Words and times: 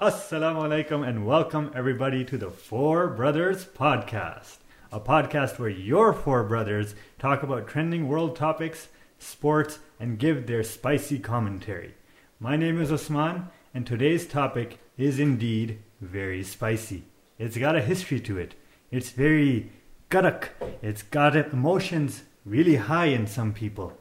Assalamu 0.00 0.64
alaikum 0.64 1.06
and 1.06 1.24
welcome 1.24 1.70
everybody 1.72 2.24
to 2.24 2.36
the 2.36 2.50
Four 2.50 3.06
Brothers 3.06 3.64
Podcast, 3.64 4.56
a 4.90 4.98
podcast 4.98 5.60
where 5.60 5.68
your 5.68 6.12
four 6.12 6.42
brothers 6.42 6.96
talk 7.16 7.44
about 7.44 7.68
trending 7.68 8.08
world 8.08 8.34
topics, 8.34 8.88
sports, 9.20 9.78
and 10.00 10.18
give 10.18 10.48
their 10.48 10.64
spicy 10.64 11.20
commentary. 11.20 11.94
My 12.40 12.56
name 12.56 12.80
is 12.80 12.90
Osman, 12.90 13.50
and 13.72 13.86
today's 13.86 14.26
topic 14.26 14.80
is 14.98 15.20
indeed 15.20 15.78
very 16.00 16.42
spicy. 16.42 17.04
It's 17.38 17.56
got 17.56 17.76
a 17.76 17.80
history 17.80 18.18
to 18.18 18.36
it. 18.36 18.56
It's 18.90 19.10
very 19.10 19.70
karak. 20.10 20.48
It's 20.82 21.02
got 21.04 21.36
emotions 21.36 22.24
really 22.44 22.76
high 22.76 23.06
in 23.06 23.28
some 23.28 23.52
people. 23.52 23.96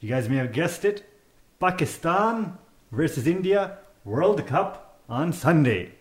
You 0.00 0.10
guys 0.10 0.28
may 0.28 0.36
have 0.36 0.52
guessed 0.52 0.84
it. 0.84 1.08
Pakistan 1.58 2.58
versus 2.92 3.26
India 3.26 3.78
World 4.04 4.46
Cup 4.46 4.87
on 5.09 5.33
Sunday. 5.33 5.91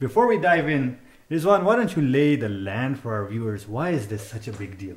Before 0.00 0.26
we 0.26 0.38
dive 0.38 0.68
in, 0.68 0.98
Rizwan, 1.30 1.64
why 1.64 1.76
don't 1.76 1.96
you 1.96 2.02
lay 2.02 2.36
the 2.36 2.48
land 2.48 2.98
for 2.98 3.14
our 3.14 3.26
viewers? 3.26 3.66
Why 3.68 3.90
is 3.90 4.08
this 4.08 4.28
such 4.28 4.48
a 4.48 4.52
big 4.54 4.78
deal? 4.78 4.96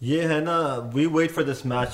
ये 0.00 0.22
है 0.22 0.40
ना 0.44 0.58
we 0.94 1.06
wait 1.06 1.30
for 1.30 1.44
this 1.44 1.64
match 1.66 1.90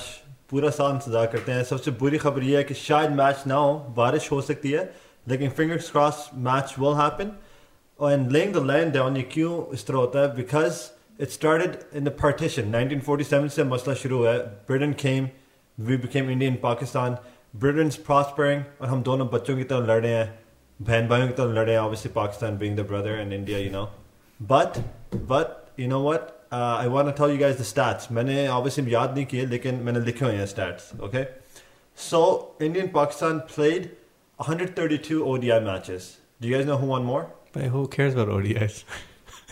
पूरा 0.51 0.69
साल 0.69 0.91
इंतजार 0.91 1.25
करते 1.33 1.51
हैं 1.51 1.63
सबसे 1.63 1.91
बुरी 1.99 2.17
खबर 2.17 2.43
ये 2.43 2.57
है 2.57 2.63
कि 2.63 2.73
शायद 2.73 3.11
मैच 3.19 3.43
ना 3.47 3.55
हो 3.55 3.73
बारिश 3.97 4.31
हो 4.31 4.41
सकती 4.41 4.71
है 4.71 4.83
लेकिन 5.29 5.49
fingers 5.59 5.89
cross 5.91 6.29
match 6.47 6.75
will 6.79 6.95
happen 7.01 7.31
and 7.99 8.31
laying 8.31 8.53
the 8.53 8.65
land 8.71 8.93
down 8.93 9.17
ये 9.17 9.23
क्यों 9.33 9.53
इस 9.73 9.87
तरह 9.87 9.97
होता 9.97 10.21
है 10.21 10.35
because 10.35 10.81
it 11.21 11.29
started 11.29 11.77
in 11.95 12.03
the 12.03 12.15
partition 12.21 12.71
1947 12.73 13.49
से 13.55 13.63
मसला 13.63 13.93
शुरू 14.03 14.17
हुआ 14.17 14.31
है 14.31 14.39
Britain 14.67 14.93
came 15.01 15.29
we 15.77 15.97
became 15.97 16.29
Indian 16.29 16.55
Pakistan 16.63 17.17
Britain 17.63 17.89
prospering 18.05 18.63
और 18.81 18.87
हम 18.87 19.01
दोनों 19.03 19.27
बच्चों 19.33 19.55
की 19.57 19.63
तरह 19.71 19.87
लड़ 19.87 20.01
रहे 20.01 20.11
हैं 20.13 20.27
बहन 20.79 21.07
भाइयों 21.07 21.27
की 21.27 21.33
तरह 21.33 21.53
लड़ 21.53 21.65
रहे 21.65 21.75
हैं 21.75 21.81
obviously 21.81 22.11
Pakistan 22.15 22.57
being 22.57 22.77
the 22.77 22.87
brother 22.91 23.19
and 23.19 23.33
India 23.33 23.59
you 23.59 23.71
know 23.71 23.83
but 24.39 24.77
but 25.31 25.79
you 25.79 25.87
know 25.87 26.01
what 26.03 26.33
I 26.53 26.87
want 26.97 27.15
to 27.15 27.23
tell 27.23 27.35
you 27.35 27.39
guys 27.41 27.59
the 27.59 27.63
stats 27.71 28.11
मैंने 28.19 28.47
ऑब्वियसली 28.59 28.93
याद 28.93 29.15
नहीं 29.15 29.25
किए 29.33 29.45
लेकिन 29.55 29.75
मैंने 29.87 29.99
लिखे 30.05 30.25
हुए 30.25 30.35
हैं 30.35 30.45
stats 30.55 30.91
okay 31.03 31.23
so 31.97 32.21
Indian 32.61 32.87
Pakistan 32.99 33.39
played 33.55 33.89
132 34.41 35.21
ODI 35.21 35.59
matches. 35.59 36.17
Do 36.39 36.47
you 36.47 36.57
guys 36.57 36.65
know 36.65 36.77
who 36.77 36.87
won 36.87 37.03
more? 37.03 37.29
But 37.53 37.63
who 37.65 37.87
cares 37.87 38.13
about 38.15 38.29
ODIs? 38.29 38.83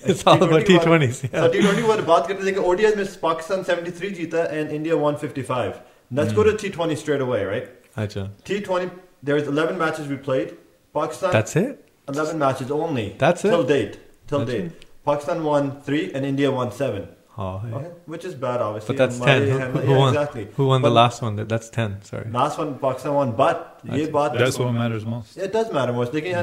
it's 0.04 0.26
all 0.26 0.42
about 0.42 0.62
T20s. 0.62 1.14
So 1.14 1.28
Yeah. 1.34 1.48
T20 1.48 1.84
वाले 1.88 2.02
बात 2.04 2.28
करते 2.28 2.46
थे 2.46 2.52
कि 2.52 2.62
ODIs 2.62 2.96
में 2.98 3.06
पाकिस्तान 3.22 3.64
73 3.64 4.14
जीता 4.16 4.46
and 4.60 4.74
India 4.78 4.98
155. 4.98 5.82
Let's 6.12 6.34
go 6.34 6.44
to 6.44 6.54
T20 6.64 6.98
straight 6.98 7.22
away, 7.22 7.44
right? 7.46 7.68
Acha. 7.97 8.31
T20, 8.45 8.91
there's 9.23 9.47
11 9.47 9.79
matches 9.79 10.09
we 10.09 10.17
played. 10.17 10.57
Pakistan. 10.93 11.33
That's 11.33 11.57
it? 11.57 11.89
11 12.09 12.39
matches 12.39 12.71
only. 12.71 13.15
That's 13.19 13.45
it? 13.45 13.51
Till 13.51 13.65
date. 13.65 13.99
Till 14.27 14.45
date. 14.45 14.73
Pakistan 15.05 15.45
won 15.45 15.81
three 15.83 16.13
and 16.13 16.25
India 16.25 16.51
won 16.51 16.73
seven. 16.73 17.09
Oh, 17.37 17.61
yeah. 17.69 17.75
okay. 17.75 17.91
Which 18.07 18.25
is 18.25 18.35
bad, 18.35 18.61
obviously. 18.61 18.95
But 18.95 19.09
that's 19.09 19.19
10. 19.19 19.43
Who, 19.43 19.59
who 19.59 19.91
yeah, 19.91 19.99
won, 19.99 20.15
exactly. 20.15 20.49
who 20.55 20.67
won 20.69 20.83
but 20.83 20.91
the 20.91 20.95
last 20.95 21.21
one? 21.21 21.35
That's 21.35 21.69
10, 21.69 22.03
sorry. 22.03 22.31
Last 22.31 22.59
one, 22.59 22.79
Pakistan 22.79 23.15
won, 23.15 23.33
but 23.33 23.81
that's, 23.83 24.09
that's, 24.09 24.39
that's 24.39 24.59
what 24.59 24.71
matters 24.73 25.05
most. 25.05 25.37
It 25.37 25.53
does 25.53 25.73
matter 25.73 25.93
most. 25.93 26.15
Yeah. 26.15 26.43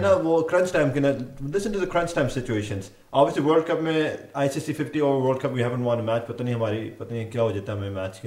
crunch 0.50 0.72
time, 0.72 0.92
listen 1.40 1.72
to 1.72 1.80
the 1.80 1.88
crunch 1.88 2.12
time 2.12 2.30
situations. 2.30 2.92
Obviously, 3.14 3.42
World 3.42 3.68
Cup, 3.68 3.82
mein, 3.82 4.18
ICC 4.36 4.76
50 4.76 5.02
over 5.02 5.26
World 5.26 5.40
Cup, 5.42 5.54
we 5.54 5.62
haven't 5.62 5.84
won 5.84 6.00
a 6.00 6.04
match. 6.04 6.26
but 6.28 6.38
nahi, 6.38 6.54
hamari, 6.54 6.92
pata 6.92 7.14
nahi 7.14 7.32
kya 7.32 7.94
match. 7.94 8.22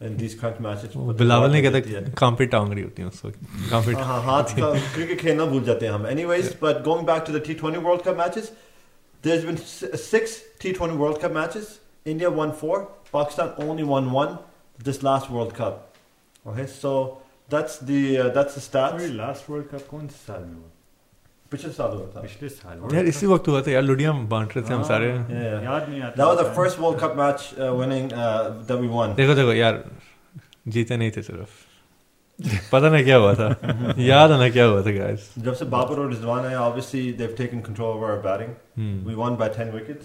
Bilawal 0.00 1.50
نے 1.52 1.60
کہا 1.62 2.00
کام 2.16 2.34
پہ 2.36 2.44
ٹانگڑی 2.46 2.82
ہوتی 2.82 3.02
ہیں 3.02 3.08
اس 3.08 3.24
وقت؟ 3.24 3.96
ہاتھ 3.98 4.54
کا 4.56 4.72
cricket 4.94 5.20
کھیلنا 5.20 5.44
بھول 5.44 5.64
جاتے 5.64 5.86
ہیں 5.86 5.92
ہم. 5.92 6.04
Anyways 6.24 6.52
but 6.60 6.84
going 6.86 7.06
back 7.06 7.26
to 7.26 7.32
the 7.32 7.38
T 7.38 7.54
twenty 7.54 7.80
world 7.80 8.04
cup 8.04 8.16
matches 8.16 8.50
there 9.24 9.32
is 9.32 9.44
been 9.44 9.56
six 9.56 10.36
T 10.58 10.72
twenty 10.72 10.96
world 10.96 11.22
cup 11.22 11.32
matches 11.32 11.64
India 12.06 12.28
won 12.36 12.50
four 12.60 12.78
Pakistan 13.10 13.48
only 13.58 13.82
won 13.82 14.08
one 14.12 14.34
this 14.78 15.02
last 15.04 15.30
world 15.30 15.56
cup 15.56 16.46
okay 16.48 16.66
so 16.80 17.02
that's 17.52 17.80
the 17.88 18.02
that's 18.34 18.54
the 18.54 18.60
start 18.60 19.00
last 19.12 19.50
world 19.50 19.70
cup 19.70 19.88
کون 19.90 20.08
سا 20.08 20.26
سال 20.26 20.44
میں 20.44 20.54
ہوا 20.54 20.68
پچھلے 21.50 21.72
سال 21.72 21.96
ہوا 21.96 22.06
تھا۔ 22.12 22.20
پچھلے 22.20 22.48
سال۔ 22.48 23.06
اسی 23.08 23.26
وقت 23.26 23.48
ہوا 23.48 23.60
تھا 23.60 23.70
یار 23.70 23.82
لوڈیاں 23.82 24.12
بانٹ 24.12 24.56
رہے 24.56 24.62
تھے 24.62 24.74
ہم 24.74 24.80
ہاں، 24.80 24.88
سارے۔ 24.88 25.12
یاد 25.62 25.88
نہیں 25.88 26.02
آتا 26.02 26.22
that 26.22 26.32
was 26.32 26.42
the 26.42 26.50
first 26.56 26.80
world 26.80 26.98
cup 27.02 27.16
match 27.16 27.44
uh, 27.58 27.72
winning 27.80 28.12
uh, 28.12 28.42
that 28.68 28.80
we 28.82 28.90
won. 28.96 29.16
دیکھو 29.16 29.34
دیکھو 29.34 29.52
یار 29.52 29.74
جیتے 30.66 30.96
نہیں 30.96 31.10
تھے 31.10 31.22
صرف۔ 31.22 31.64
پتہ 32.70 32.86
نہیں 32.86 33.04
کیا 33.04 33.18
ہوا 33.18 33.32
تھا۔ 33.34 33.48
یاد 33.96 34.28
نہ 34.28 34.48
کیا 34.52 34.68
ہوا 34.68 34.80
تھا 34.80 34.90
گائز 34.90 35.18
جب 35.36 35.56
سے 35.56 35.64
باپر 35.64 35.98
اور 35.98 36.10
رضوان 36.10 36.46
آئے 36.46 36.56
obviously 36.56 37.02
they've 37.18 37.36
taken 37.36 37.62
control 37.68 37.94
of 37.96 38.02
our 38.10 38.20
batting. 38.24 38.52
we 39.06 39.14
won 39.22 39.36
by 39.42 39.48
10 39.58 39.74
wickets. 39.74 40.04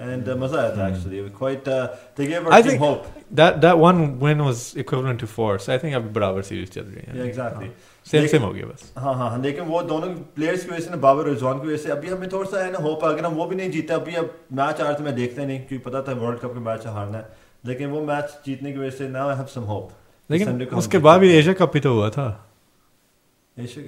and 0.00 0.28
uh, 0.28 0.36
mزہ 0.36 0.56
آیا 0.56 0.68
تھا 0.70 1.86
they 2.16 2.26
gave 2.26 2.46
our 2.46 2.52
I 2.52 2.62
team 2.62 2.70
think 2.70 2.80
hope. 2.80 3.06
that 3.32 3.60
that 3.60 3.78
one 3.78 4.02
win 4.20 4.42
was 4.44 4.62
equivalent 4.76 5.20
to 5.20 5.26
four 5.28 5.52
so 5.58 5.72
i 5.74 5.78
think 5.78 5.96
I've 5.96 6.10
برابر 6.12 6.42
series 6.42 6.70
چل 6.70 6.84
رہی 6.84 7.02
yeah. 7.08 7.26
Exactly. 7.26 7.68
Same 8.06 8.26
same 8.26 8.42
ہو 8.42 8.54
گیا 8.54 8.66
بس 8.66 8.84
ہاں 8.96 9.14
ہاں 9.14 9.36
لیکن 9.38 9.62
وہ 9.66 9.82
دونوں 9.82 10.08
پلیئرز 10.34 10.62
کی 10.62 10.70
وجہ 10.70 10.80
سے 10.80 10.90
نا 10.90 10.96
بابر 10.96 11.26
رضوان 11.26 11.58
کی 11.60 11.66
وجہ 11.66 11.76
سے 11.76 11.90
ابھی 11.92 12.12
ہمیں 12.12 12.28
تھوڑا 12.28 12.50
سا 12.50 12.64
ہے 12.64 12.70
نا 12.70 12.78
ہوپ 12.82 13.04
اگر 13.04 13.24
ہم 13.24 13.38
وہ 13.38 13.46
بھی 13.46 13.56
نہیں 13.56 13.68
جیتا 13.68 13.94
ابھی 13.94 14.16
اب 14.16 14.24
میچ 14.50 14.80
آ 14.80 14.84
رہا 14.84 14.92
تھا 14.92 15.04
میں 15.04 15.12
دیکھتا 15.12 15.44
نہیں 15.44 15.58
کیونکہ 15.68 15.88
پتا 15.88 16.00
تھا 16.00 16.12
ورلڈ 16.12 16.40
کپ 16.40 16.54
کے 16.54 16.60
میچ 16.60 16.86
ہارنا 16.86 17.18
ہے 17.18 17.22
لیکن 17.64 17.90
وہ 17.90 18.04
میچ 18.06 18.44
جیتنے 18.46 18.72
کی 18.72 18.78
وجہ 18.78 18.90
سے 18.90 19.08
نا 19.08 19.26
ہیو 19.36 19.46
سم 19.54 19.64
ہوپ 19.64 19.88
لیکن 20.30 20.62
اس 20.72 20.88
کے 20.88 20.98
بعد 20.98 21.18
بھی 21.18 21.28
ایشیا 21.28 21.52
کپ 21.52 21.72
بھی 21.72 21.80
تو 21.80 21.92
ہوا 21.92 22.08
تھا 22.08 22.32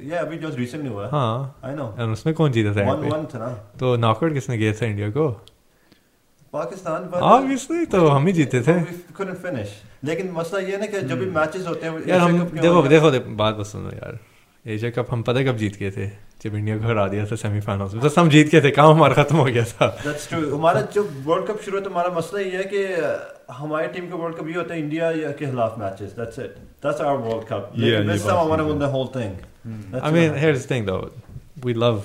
یا 0.03 0.21
ابھی 0.21 0.39
جو 0.39 0.49
ریسنٹ 0.59 0.89
ہوا 0.89 1.09
ہاں 1.13 1.45
آئی 1.63 1.77
نو 1.77 1.91
اس 2.13 2.25
میں 2.27 2.35
کون 2.35 2.53
جیتا 2.53 2.73
تھا 2.73 2.93
1 2.93 3.09
1 3.13 3.25
تھا 3.31 3.39
نا 3.39 3.55
تو 3.79 3.97
ناک 3.97 4.23
آؤٹ 4.23 4.35
کس 4.37 4.49
نے 4.49 4.73
تھا 4.73 4.87
انڈیا 4.87 5.11
کو 5.11 5.33
पाकिस्तान 6.54 7.04
पर 7.12 7.20
ऑब्वियसली 7.30 7.86
तो 7.94 8.08
हम 8.08 8.28
ही 8.28 8.34
जीते 8.34 8.62
थे 8.68 8.74
couldn't 9.20 9.42
finish 9.46 9.72
लेकिन 10.06 10.32
मसला 10.32 10.60
ये 10.60 10.72
है 10.72 10.80
ना 10.80 10.86
कि 10.94 11.02
जब 11.08 11.20
भी 11.20 11.26
मैचेस 11.38 11.68
होते 11.68 11.86
हैं 11.86 11.94
Hmm. 11.98 12.10
यार 12.10 12.20
हम 12.20 12.32
Asia 12.32 12.44
Cup 12.46 12.54
के 12.54 12.62
देखो 12.62 12.74
होते 12.76 12.88
हैं- 12.96 13.04
देखो 13.04 13.12
देखो, 13.12 13.36
बात 13.36 13.56
बस 13.56 13.72
सुनो 13.72 13.90
यार 13.92 14.20
एशिया 14.66 14.90
कप 14.92 15.08
हम 15.12 15.22
पता 15.24 15.40
है 15.40 15.46
कब 15.46 15.58
जीत 15.58 15.76
गए 15.80 15.92
थे 15.98 16.08
जब 16.44 16.56
इंडिया 16.56 16.78
को 16.78 16.88
हरा 16.88 17.08
दिया 17.08 17.26
था 17.26 17.36
सेमीफाइनल्स 17.42 17.94
में 17.94 18.02
तो 18.04 18.22
हम 18.22 18.30
जीत 18.30 18.50
गए 18.52 18.62
थे 18.62 18.72
काम 18.78 18.92
हमारा 18.96 19.14
खत्म 19.24 19.36
हो 19.38 19.44
गया 19.46 19.64
था 19.74 19.88
That's 20.04 20.26
true. 20.32 20.42
हमारा 20.54 20.82
जब 20.96 21.12
वर्ल्ड 21.28 21.48
कप 21.48 21.62
शुरू 21.66 21.78
हुआ 21.78 21.84
तो 21.86 21.90
हमारा 21.90 22.10
मसला 22.18 22.40
ये 22.42 22.58
है 22.58 22.64
कि 22.74 22.84
अ, 22.84 23.12
हमारी 23.60 23.88
टीम 23.98 24.10
का 24.10 24.16
वर्ल्ड 24.24 24.38
कप 24.38 24.48
ये 24.48 24.56
होता 24.58 24.74
है 24.74 24.80
इंडिया 24.82 25.12
के 25.22 25.46
खिलाफ 25.46 25.78
matches 25.80 26.12
that's 26.20 26.40
it 26.40 26.56
that's 26.86 27.02
our 27.02 27.18
world 27.28 27.48
cup 27.52 27.72
Yeah, 27.74 27.84
लेकिन 27.84 28.10
ये 28.10 28.18
this 28.18 28.26
time 28.28 28.34
I 28.34 28.36
बात 28.36 28.50
want 28.50 28.62
to 28.62 28.66
सही 28.66 28.74
win 28.74 28.84
the 28.86 28.92
whole 28.96 29.10
thing 29.18 29.38
Hmm. 29.68 29.80
That's 29.94 30.08
I 30.08 30.12
mean 30.18 30.30
what- 30.32 30.42
here's 30.44 30.60
the 30.66 30.70
thing 30.74 30.86
though 30.90 31.04
we 31.68 31.74
love 31.86 32.04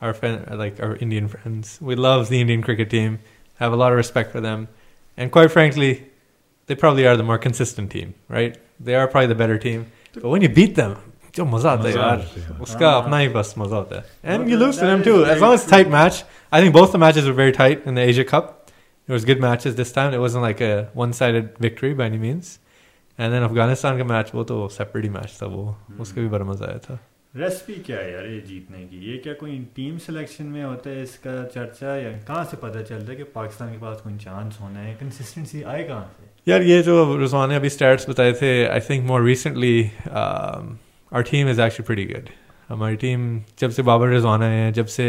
our 0.00 0.12
friend 0.20 0.52
like 0.60 0.78
our 0.86 0.94
Indian 1.06 1.26
friends 1.32 1.72
we 1.90 1.96
love 2.04 2.22
the 2.30 2.40
Indian 2.44 2.62
cricket 2.68 2.90
team 2.94 3.18
have 3.60 3.72
a 3.72 3.76
lot 3.76 3.92
of 3.92 3.96
respect 3.98 4.30
for 4.32 4.40
them 4.40 4.68
and 5.16 5.30
quite 5.32 5.50
frankly 5.50 5.90
they 6.66 6.74
probably 6.74 7.06
are 7.06 7.16
the 7.16 7.22
more 7.32 7.38
consistent 7.38 7.90
team 7.90 8.14
right 8.28 8.58
they 8.80 8.94
are 8.94 9.06
probably 9.06 9.28
the 9.34 9.38
better 9.42 9.58
team 9.58 9.86
but 10.14 10.28
when 10.34 10.42
you 10.42 10.48
beat 10.60 10.74
them 10.82 10.96
जो 11.36 11.44
मजा 11.44 11.70
आता 11.70 11.88
है 11.88 11.94
मजा 11.94 12.00
यार 12.00 12.18
आता 12.18 12.40
है, 12.40 12.46
हाँ। 12.48 12.58
उसका 12.66 12.90
हाँ। 12.90 13.02
अपना 13.02 13.18
ही 13.18 13.28
बस 13.28 13.54
मजा 13.58 13.76
होता 13.76 13.96
है 13.96 14.04
and 14.34 14.44
But 14.44 14.50
you 14.52 14.58
lose 14.60 14.76
to 14.78 14.84
that 14.84 14.90
them 14.90 15.00
is 15.00 15.06
too 15.08 15.16
very 15.24 15.32
as 15.34 15.40
long 15.42 15.54
as 15.54 15.60
it's 15.62 15.70
true. 15.70 15.76
tight 15.78 15.90
match 15.94 16.20
I 16.52 16.60
think 16.62 16.72
both 16.76 16.92
the 16.92 17.00
matches 17.02 17.26
were 17.30 17.34
very 17.40 17.52
tight 17.52 17.84
in 17.90 17.94
the 17.98 18.04
Asia 18.12 18.24
Cup 18.30 18.70
it 19.08 19.12
was 19.12 19.26
good 19.30 19.40
matches 19.46 19.74
this 19.80 19.92
time 19.98 20.14
it 20.14 20.22
wasn't 20.26 20.42
like 20.48 20.62
a 20.68 20.88
one-sided 20.94 21.50
victory 21.66 21.92
by 22.00 22.06
any 22.06 22.20
means 22.22 22.58
and 23.18 23.34
then 23.34 23.44
Afghanistan 23.50 23.98
का 23.98 24.04
match 24.14 24.30
वो 24.34 24.44
तो 24.52 24.56
separate 24.78 25.04
ही 25.04 25.10
match 25.18 25.36
था 25.42 25.46
वो 25.56 25.76
उसका 26.00 26.20
भी 26.22 26.28
बड़ा 26.36 26.44
मजा 26.52 26.66
आया 26.70 26.78
था 26.88 26.98
ریسپی 27.33 27.73
کیا 27.85 27.97
ہے 27.97 28.11
یار 28.11 28.23
یہ 28.23 28.39
جیتنے 28.39 28.85
کی 28.89 28.97
یہ 29.01 29.17
کیا 29.23 29.33
کوئی 29.33 29.57
ٹیم 29.73 29.97
سلیکشن 30.05 30.45
میں 30.45 30.63
ہوتا 30.63 30.89
ہے 30.89 31.01
اس 31.01 31.15
کا 31.17 31.35
چرچا 31.53 31.95
یا 31.95 32.09
کہاں 32.27 32.43
سے 32.51 32.57
پتہ 32.57 32.79
چلتا 32.89 33.11
ہے 33.11 33.15
کہ 33.15 33.23
پاکستان 33.33 33.71
کے 33.71 33.77
پاس 33.81 34.01
کوئی 34.01 34.15
چانس 34.23 34.59
ہونا 34.61 34.83
ہے 34.83 34.95
کنسسٹنسی 34.99 35.63
آئے 35.63 35.83
کہاں 35.83 36.03
سے 36.17 36.51
یار 36.51 36.61
یہ 36.61 36.81
جو 36.81 37.23
رضوان 37.23 37.49
نے 37.49 37.55
ابھی 37.55 37.67
اسٹیٹس 37.67 38.09
بتائے 38.09 38.31
تھے 38.31 38.51
I 38.69 38.81
think 38.81 39.05
more 39.07 39.21
recently 39.21 39.87
our 40.11 41.21
team 41.21 41.47
is 41.47 41.59
actually 41.59 41.87
pretty 41.87 42.09
good 42.09 42.29
ہماری 42.69 42.95
ٹیم 42.95 43.39
جب 43.57 43.71
سے 43.71 43.81
بابر 43.81 44.07
رضوان 44.07 44.43
آئے 44.43 44.59
ہیں 44.59 44.71
جب 44.71 44.89
سے 44.89 45.07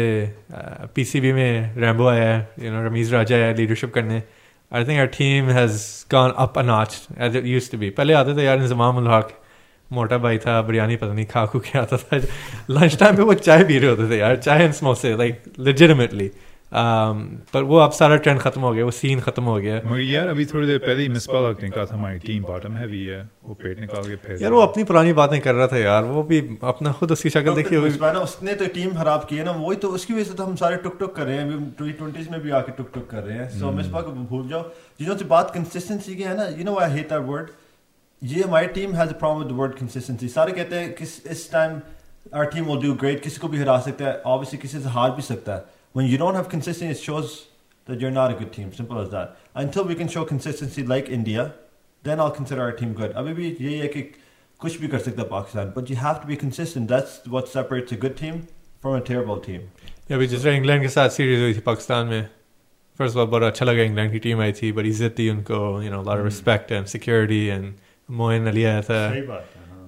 پی 0.93 1.03
سی 1.03 1.19
بی 1.21 1.33
میں 1.33 1.51
ریمبو 1.75 2.07
آیا 2.07 2.23
ہے 2.23 2.43
یو 2.57 2.71
نو 2.71 2.87
رمیز 2.87 3.13
راجا 3.13 3.35
آیا 3.35 3.53
لیڈرشپ 3.57 3.93
کرنے 3.93 4.19
I 4.71 4.85
think 4.85 4.99
our 4.99 5.05
team 5.17 5.49
has 5.49 5.83
gone 6.13 6.31
up 6.35 6.59
a notch 6.59 6.99
as 7.17 7.35
it 7.35 7.45
used 7.45 7.69
to 7.69 7.77
be 7.77 7.89
پہلے 7.89 8.13
آتے 8.13 8.33
تھے 8.33 8.43
یار 8.43 8.57
انضمام 8.57 8.97
الحق 8.97 9.42
موٹا 9.93 10.17
بھائی 10.17 10.37
تھا 10.37 10.59
بریانی 10.61 10.95
پتہ 10.97 11.11
نہیں 11.11 11.25
کھا 11.25 11.45
کو 11.45 11.59
کیا 11.59 11.81
آتا 11.81 11.95
تھا۔ 11.97 12.17
لنچ 12.69 12.97
ٹائم 12.99 13.15
پہ 13.15 13.21
وہ 13.21 13.33
چائے 13.33 13.63
پی 13.63 13.79
رہے 13.79 13.87
ہوتے 13.87 14.07
تھے 14.07 14.17
یار 14.17 14.35
چائے 14.35 14.61
اینڈ 14.61 14.75
سموسے 14.75 15.15
لائک 15.17 15.47
لیجیٹمیٹلی 15.57 16.29
um, 16.71 17.19
پر 17.51 17.63
وہ 17.63 17.81
اب 17.81 17.93
سارا 17.93 18.15
ٹرینڈ 18.15 18.39
ختم 18.41 18.63
ہو 18.63 18.73
گیا 18.75 18.85
وہ 18.85 18.91
سین 18.91 19.19
ختم 19.19 19.45
ہو 19.45 19.59
گیا۔ 19.59 19.79
یار 19.97 20.27
ابھی 20.27 20.45
تھوڑی 20.45 20.67
دیر 20.67 20.77
پہلے 20.77 21.07
مسپال 21.07 21.43
نے 21.61 21.69
کہا 21.69 21.83
تھا 21.83 21.95
ہماری 21.95 22.17
ٹیم 22.17 22.43
باٹم 22.43 22.77
ہیوی 22.77 23.09
ہے 23.09 23.21
وہ 23.43 23.53
پیٹ 23.53 23.79
نکال 23.79 24.03
کے 24.03 24.15
پھیر 24.15 24.41
یار 24.41 24.51
وہ 24.51 24.61
اپنی 24.61 24.83
پرانی 24.83 25.13
باتیں 25.13 25.39
کر 25.39 25.53
رہا 25.55 25.65
تھا 25.65 25.77
یار 25.77 26.03
وہ 26.03 26.23
بھی 26.23 26.41
اپنا 26.61 26.91
خود 26.91 27.11
اس 27.11 27.21
کی 27.21 27.29
شکل 27.29 27.55
دیکھی 27.55 27.75
ہوئی 27.75 27.91
اس 28.21 28.41
نے 28.41 28.53
تو 28.53 28.65
ٹیم 28.73 28.89
خراب 28.97 29.27
کی 29.29 29.39
ہے 29.39 29.43
نا 29.43 29.51
وہی 29.51 29.75
تو 29.75 29.93
اس 29.93 30.05
کی 30.05 30.13
وجہ 30.13 30.23
سے 30.23 30.37
تو 30.37 30.47
ہم 30.47 30.55
سارے 30.55 30.75
ٹک 30.75 30.99
ٹک 30.99 31.15
کر 31.15 31.25
رہے 31.25 31.37
ہیں۔ 31.37 31.49
ٹی 31.77 31.91
ٹوینٹیز 31.91 32.29
میں 32.29 32.39
بھی 32.39 32.51
آ 32.51 32.61
کے 32.61 32.71
ٹک 32.71 32.93
ٹک 32.93 33.09
کر 33.09 33.25
رہے 33.25 33.37
ہیں۔ 33.37 33.49
سو 33.59 33.71
مسپا 33.71 34.01
کو 34.01 34.11
بھول 34.11 34.47
جاؤ۔ 34.49 34.63
جنہوں 34.99 35.17
سے 35.17 35.25
بات 35.25 35.53
کنسسٹنسی 35.53 36.15
کی 36.15 36.25
ہے 36.25 36.33
نا 36.33 36.47
you 36.57 36.65
know 36.65 36.77
I 36.79 36.91
hate 36.93 37.11
our 37.11 37.19
word 37.19 37.51
ये 38.22 38.42
हमारी 38.42 38.66
team 38.74 38.94
has 38.94 39.08
a 39.08 39.18
problem 39.18 39.42
with 39.42 39.52
the 39.52 39.58
word 39.58 39.74
consistency 39.74 40.28
सारे 40.28 40.52
कहते 40.52 40.76
हैं 40.76 40.92
कि 40.94 41.04
इस 41.04 41.48
time 41.52 41.80
our 42.32 42.46
team 42.46 42.66
will 42.66 42.80
do 42.80 42.94
great 42.94 43.20
किसी 43.22 43.40
को 43.40 43.48
भी 43.48 43.58
हरा 43.58 43.78
सकता 43.80 44.04
है 44.04 44.22
obviously 44.26 44.60
किसी 44.60 44.80
से 44.80 44.88
हार 44.96 45.10
भी 45.10 45.22
सकता 45.22 45.54
है 45.54 45.64
when 45.96 46.08
you 46.12 46.18
don't 46.22 46.38
have 46.38 46.48
consistency 46.54 46.94
it 46.94 47.02
shows 47.04 47.36
that 47.88 48.02
you're 48.02 48.14
not 48.16 48.34
a 48.34 48.38
good 48.40 48.52
team 48.56 48.72
simple 48.78 48.98
as 49.02 49.08
that 49.10 49.36
until 49.62 49.86
we 49.90 49.96
can 50.00 50.10
show 50.14 50.24
consistency 50.32 50.84
like 50.92 51.08
India 51.18 51.46
then 52.04 52.20
I'll 52.24 52.34
consider 52.40 52.64
our 52.66 52.74
team 52.80 52.94
good 53.00 53.14
अभी 53.22 53.32
भी 53.34 53.48
यही 53.60 53.78
है 53.78 53.88
कि 53.88 54.02
कुछ 54.60 54.80
भी 54.80 54.88
कर 54.88 54.98
सकता 54.98 55.22
है 55.22 55.28
Pakistan 55.28 55.72
but 55.76 55.92
you 55.92 55.98
have 56.02 56.20
to 56.22 56.30
be 56.32 56.40
consistent 56.44 56.94
that's 56.94 57.16
what 57.36 57.52
separates 57.54 57.96
a 57.98 58.00
good 58.04 58.16
team 58.22 58.42
from 58.82 59.00
a 59.00 59.04
terrible 59.10 59.42
team 59.48 59.66
या 60.10 60.16
अभी 60.16 60.26
जिस 60.26 60.42
तरह 60.42 60.54
इंग्लैंड 60.56 60.82
के 60.82 60.88
साथ 60.88 61.08
सीरीज 61.16 61.40
हुई 61.40 61.54
थी 61.54 61.60
पाकिस्तान 61.66 62.06
में 62.06 62.28
फर्स्ट 63.00 63.16
ऑफ 63.16 63.28
बड़ा 63.28 63.46
अच्छा 63.46 63.64
लगा 63.66 63.82
इंग्लैंड 63.82 64.12
की 64.12 64.18
टीम 64.18 64.40
आई 64.42 64.52
थी 64.62 64.72
बड़ी 64.72 64.88
इज्जत 64.90 65.14
थी 65.18 65.28
उनको 65.30 65.58
you 65.82 65.90
know 65.90 66.02
lot 66.02 66.18
of 66.18 66.24
respect 66.24 66.72
and 66.72 66.86
security 66.96 67.44
and 67.46 67.74
Moeen 68.09 68.47
Ali 68.47 68.65
آیا 68.65 68.81
تھا 68.81 69.05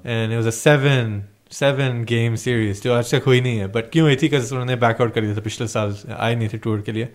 and 0.03 0.33
was 0.33 0.45
a 0.45 0.51
seven 0.51 1.19
seven 1.51 2.03
game 2.09 2.35
series 2.35 2.83
جو 2.83 2.93
آج 2.93 3.07
تک 3.09 3.27
ہوئی 3.27 3.39
نہیں 3.39 3.59
ہے 3.59 3.67
بٹ 3.67 3.91
کیوں 3.91 4.05
ہوئی 4.05 4.15
تھی 4.15 4.27
کز 4.27 4.53
انہوں 4.53 4.65
نے 4.65 4.75
بیک 4.75 5.01
آؤٹ 5.01 5.13
کر 5.15 5.21
دیا 5.21 5.33
تھا 5.33 5.41
پچھلے 5.41 5.67
سال 5.67 5.91
آئے 6.17 6.35
نہیں 6.35 6.49
تھے 6.49 6.57
ٹور 6.57 6.79
کے 6.79 6.91
لیے 6.91 7.05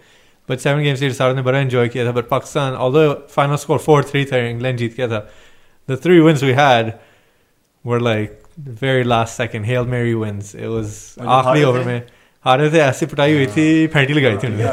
بٹ 0.49 0.61
سیون 0.61 0.81
گیم 0.81 0.97
سیریز 0.97 1.17
ساروں 1.17 1.35
نے 1.35 1.43
بڑا 1.43 1.59
انجوائے 1.59 1.89
کیا 1.89 2.05
تھا 2.05 2.13
بٹ 2.13 2.29
پاکستان 2.29 2.75
آل 2.77 2.93
دو 2.95 3.15
فائنل 3.35 3.55
اسکور 3.55 3.79
فور 3.79 4.03
تھا 4.03 4.37
انگلینڈ 4.37 4.79
جیت 4.79 4.97
گیا 4.97 5.07
تھا 5.07 5.21
the 5.89 5.95
three 5.95 6.21
once 6.21 6.43
we 6.43 6.55
had 6.55 6.91
were 7.85 8.01
like 8.01 8.33
very 8.83 9.03
last 9.03 9.37
second 9.37 9.65
hail 9.65 9.87
Mary 9.87 10.15
once 10.15 10.55
was 10.55 11.19
آخری 11.27 11.63
اوور 11.63 11.79
میں 11.79 12.01
ہارے 12.45 12.69
تھے 12.69 12.83
ایسی 12.83 13.07
پٹائی 13.07 13.35
ہوئی 13.35 13.47
تھی 13.47 13.87
پھینٹی 13.87 14.13
لگائی 14.13 14.37
تھی 14.37 14.49
انہوں 14.49 14.73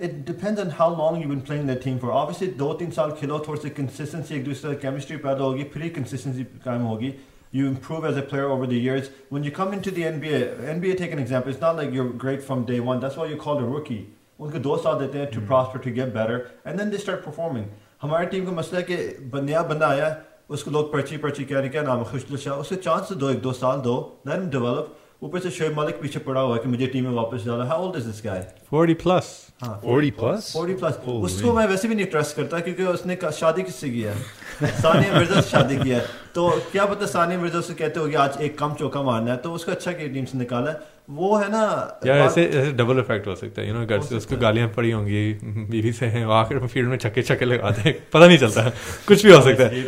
It 0.00 0.24
depends 0.26 0.60
on 0.60 0.70
how 0.70 0.88
long 0.98 1.16
you've 1.16 1.32
been 1.34 1.46
playing 1.50 1.66
the 1.66 1.76
team 1.84 1.98
for. 1.98 2.12
Obviously, 2.12 2.58
दो 2.58 2.72
तीन 2.72 2.90
साल 2.90 3.10
खेलो 3.20 3.38
थोड़ी 3.48 3.60
सी 3.60 3.70
consistency 3.80 4.32
एक 4.32 4.44
दूसरे 4.44 4.74
chemistry 4.84 5.16
पैदा 5.22 5.44
होगी 5.44 5.64
फिर 5.64 5.82
ही 5.82 5.90
consistency 5.90 6.44
कायम 6.64 6.82
होगी. 6.82 7.14
You 7.52 7.66
improve 7.66 8.04
as 8.04 8.16
a 8.16 8.22
player 8.22 8.48
over 8.50 8.66
the 8.66 8.80
years. 8.84 9.10
When 9.30 9.42
you 9.42 9.50
come 9.50 9.72
into 9.72 9.90
the 9.90 10.04
NBA, 10.04 10.60
NBA 10.76 10.98
take 10.98 11.12
an 11.12 11.18
example. 11.18 11.52
It's 11.52 11.62
not 11.66 11.76
like 11.76 11.92
you're 11.92 12.12
great 12.24 12.42
from 12.48 12.64
day 12.64 12.80
one. 12.80 13.00
That's 13.00 13.16
why 13.16 13.26
you 13.26 13.36
call 13.36 13.58
a 13.58 13.68
rookie. 13.74 14.00
उनको 14.40 14.58
दो 14.58 14.76
साल 14.76 14.98
देते 14.98 15.18
हैं 15.18 15.30
to 15.30 15.40
prosper 15.40 15.78
to 15.78 15.90
get 15.90 16.12
better, 16.16 16.40
and 16.64 16.78
then 16.78 16.90
they 16.90 17.00
start 17.04 17.22
performing. 17.22 17.64
ہماری 18.03 18.25
team 18.25 18.45
کا 18.45 18.51
مسئلہ 18.51 18.79
ہے 18.79 18.83
کہ 18.83 19.11
نیا 19.41 19.61
بندہ 19.61 19.85
آیا 19.85 20.09
ہے 20.09 20.15
اس 20.49 20.63
کو 20.63 20.71
لوگ 20.71 20.85
پرچی 20.85 21.17
پرچی 21.17 21.43
کہہ 21.43 21.57
رہے 21.57 21.69
کیا 21.69 21.81
نام 21.81 21.99
ہے 21.99 22.03
خوشدل 22.03 22.37
شاہ 22.37 22.53
اسے 22.53 22.75
چانس 22.75 23.09
دو 23.09 23.27
ایک 23.27 23.43
دو 23.43 23.53
سال 23.53 23.83
دو 23.83 24.15
لیٹ 24.25 24.51
ڈیولپ 24.51 24.87
اوپر 25.19 25.39
سے 25.39 25.49
شعیب 25.49 25.71
ملک 25.75 25.99
پیچھے 25.99 26.19
پڑا 26.19 26.41
ہوا 26.41 26.57
ہے 26.57 26.61
کہ 26.61 26.69
مجھے 26.69 26.85
ٹیم 26.85 27.03
میں 27.03 27.11
واپس 27.11 27.43
جانا 27.43 27.65
ہے۔ 27.65 27.71
Old 27.71 27.95
is 27.95 28.13
this 28.13 28.25
guy 28.25 28.41
40 28.71 28.93
plus. 29.03 29.23
ہاں، 29.61 29.79
40 29.85 30.09
پلس؟ 30.19 30.55
40 30.57 30.79
پلس۔ 30.79 31.09
oh, 31.09 31.25
اس 31.25 31.41
کو 31.41 31.53
میں 31.53 31.67
ویسے 31.67 31.87
بھی 31.87 31.95
نہیں 31.95 32.05
ٹرسٹ 32.05 32.35
کرتا 32.35 32.59
کیونکہ 32.59 32.81
اس 32.81 33.05
نے 33.05 33.15
شادی 33.39 33.61
کس 33.61 33.75
سے 33.75 33.89
کیا 33.89 34.11
ہے؟ 34.11 34.65
ثانیہ 34.81 35.11
مرزا 35.11 35.41
سے 35.41 35.49
شادی 35.49 35.75
کیا 35.83 35.97
ہے۔ 35.97 36.05
تو 36.33 36.59
کیا 36.71 36.85
پتہ 36.85 37.05
ثانیہ 37.05 37.37
مرزا 37.37 37.61
سے 37.61 37.73
کہتے 37.73 37.99
ہو 37.99 38.07
کہ 38.09 38.15
آج 38.15 38.29
ایک 38.39 38.57
کم 38.57 38.75
چوکا 38.79 39.01
مارنا 39.01 39.31
ہے۔ 39.31 39.37
تو 39.37 39.53
اس 39.53 39.65
کو 39.65 39.71
اچھا 39.71 39.91
کہ 39.91 40.07
ٹیم 40.07 40.25
سے 40.25 40.37
نکالا 40.37 40.73
ہے۔ 40.73 40.77
وہ 41.07 41.43
ہے 41.43 41.49
نا 41.49 41.87
یا 42.03 42.13
ایسے 42.15 42.43
ایسے 42.43 42.71
ڈبل 42.71 42.99
افیکٹ 42.99 43.27
ہو 43.27 43.35
سکتا 43.35 43.61
ہے. 43.61 43.67
یو 43.67 43.73
نو 43.73 43.85
گھر 43.89 43.99
سے 43.99 44.15
اس 44.15 44.25
کو 44.25 44.35
گالیاں 44.41 44.67
پڑی 44.75 44.93
ہوں 44.93 45.07
گی 45.07 45.37
بیوی 45.69 45.91
سے 45.91 46.09
ہیں 46.09 46.25
وہ 46.25 46.33
آخر 46.33 46.59
میں 46.59 46.67
فیلڈ 46.67 46.87
میں 46.87 46.97
چھکے 46.97 47.21
چھکے 47.21 47.45
لگا 47.45 47.69
دیں۔ 47.69 47.93
پتہ 48.09 48.23
نہیں 48.23 48.37
چلتا۔ 48.37 48.69
کچھ 49.05 49.25
بھی 49.25 49.35
ہو 49.35 49.41
سکتا 49.41 49.71
ہے۔ 49.71 49.79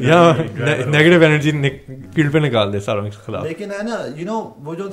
یا 0.00 0.32
نیگیٹو 0.86 1.24
انرجی 1.24 1.50
فیلڈ 2.14 2.32
پہ 2.32 2.38
نکال 2.38 2.72
دے 2.72 2.80
ساروں 2.80 3.04
کے 3.04 3.10
خلاف۔ 3.26 3.44
لیکن 3.44 3.70
ہے 3.70 3.82
نا 3.82 3.96
یو 4.16 4.26
نو 4.26 4.50
وہ 4.58 4.74
جو 4.74 4.88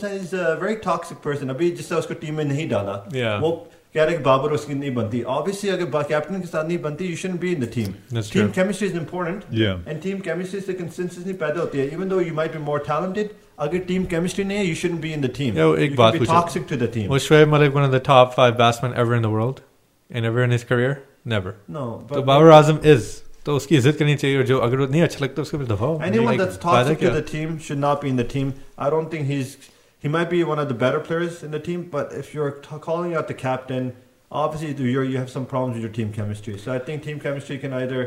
ویری 0.62 0.76
ٹاکسک 0.76 1.24
پرسن 1.24 1.50
ابھی 1.50 1.72
جس 1.72 1.88
طرح 1.88 1.98
اس 1.98 2.06
کو 2.06 2.14
ٹیم 2.14 2.36
میں 2.36 2.46
نہیں 2.46 2.70
ڈالا 2.70 3.38
وہ 3.42 3.56
टीम 3.95 4.05
में 4.05 4.05
नहीं 4.05 4.05
डाला 4.05 4.05
Yeah. 4.05 4.05
वो 4.05 4.05
कह 4.05 4.05
रहे 4.05 4.17
कि 4.17 4.23
बाबर 4.25 4.53
उसकी 4.53 4.75
नहीं 4.75 4.95
बनती 4.95 5.23
ऑब्वियसली 5.23 5.71
अगर 5.71 6.03
कैप्टन 6.09 6.41
के 6.41 6.47
साथ 6.47 6.65
नहीं 6.65 6.79
बनती 6.83 7.05
you 7.05 7.17
should 7.17 7.39
be 7.41 7.53
in 7.53 7.61
the 7.61 7.71
team 7.75 7.93
That's 8.17 8.33
team 8.33 8.47
true. 8.47 8.55
Chemistry 8.55 8.89
is 8.89 8.97
important 8.97 9.43
Yeah. 9.61 9.89
And 9.89 10.01
team 10.03 10.19
chemistry 10.29 10.61
से 10.61 10.73
कंसिस्टेंसी 10.73 11.33
पैदा 11.33 11.61
होती 11.61 11.79
है 11.79 11.89
even 11.93 12.09
though 12.09 12.21
you 12.21 12.35
might 12.35 12.53
be 12.53 12.59
more 12.65 12.79
talented 12.89 13.31
अगर 13.59 13.79
टीम 13.89 14.05
केमिस्ट्री 14.15 14.45
नहीं 14.45 14.59
है 14.59 14.65
you 14.67 14.75
should 14.75 15.01
be 15.01 15.13
in 15.13 15.21
the 15.21 15.31
team 15.37 15.55
Yeah, 15.55 15.67
वो 15.67 15.77
एक 15.77 15.97
बात 15.97 16.17
पूछो। 16.19 16.33
Toxic 16.33 16.67
to 16.71 16.77
the 16.77 16.91
team 16.95 17.13
Was 17.15 17.29
Shoaib 17.29 17.49
Malik 17.55 17.75
one 17.81 17.87
of 17.89 17.95
the 17.97 18.03
top 18.11 18.35
five 18.39 18.59
batsmen 18.65 18.95
ever 19.05 19.15
in 19.21 19.29
the 19.29 19.33
world? 19.37 19.63
And 20.11 20.31
ever 20.33 20.43
in 20.49 20.53
his 20.59 20.65
career? 20.65 20.97
Never. 21.25 21.55
No 21.71 21.87
तो 22.15 22.23
Babar 22.23 22.51
Azam 22.51 22.79
is. 22.95 23.07
तो 23.47 23.57
उसकी 23.57 23.77
इज्जत 23.77 23.97
करनी 23.99 24.15
चाहिए 24.15 24.37
और 24.39 24.45
जो 24.47 24.59
अगर 24.59 24.77
वो 24.79 24.87
नहीं 24.87 25.03
अच्छा 25.03 25.25
लगता 25.25 25.43
उसको 25.43 25.59
फिर 25.59 25.67
दफाओ 25.67 25.99
Anyone 26.01 26.29
Like, 26.29 26.41
that's 26.43 26.57
फायदा 26.57 26.91
toxic 26.91 27.01
to 27.01 27.05
क्या? 27.05 27.15
the 27.17 27.23
team 27.23 27.59
should 27.69 27.81
not 27.87 28.01
be 28.05 28.13
in 28.13 28.17
the 28.17 28.25
team. 28.25 28.53
I 28.79 28.91
don't 28.91 29.11
think 29.17 29.27
he's. 29.33 29.57
he 30.02 30.10
might 30.10 30.30
be 30.30 30.44
one 30.44 30.60
of 30.60 30.68
the 30.68 30.74
better 30.74 31.00
players 31.00 31.44
in 31.44 31.52
the 31.52 31.60
team, 31.60 31.84
but 31.92 32.12
if 32.14 32.34
you're 32.34 32.52
t- 32.52 32.80
calling 32.80 33.16
out 33.16 33.28
the 33.28 33.34
captain, 33.34 33.94
obviously 34.32 34.74
you 34.92 35.02
you 35.02 35.18
have 35.18 35.30
some 35.30 35.46
problems 35.46 35.76
with 35.76 35.84
your 35.84 35.94
team 36.00 36.12
chemistry. 36.20 36.58
So 36.58 36.74
I 36.74 36.80
think 36.80 37.04
team 37.04 37.20
chemistry 37.20 37.58
can 37.64 37.74
either 37.74 38.02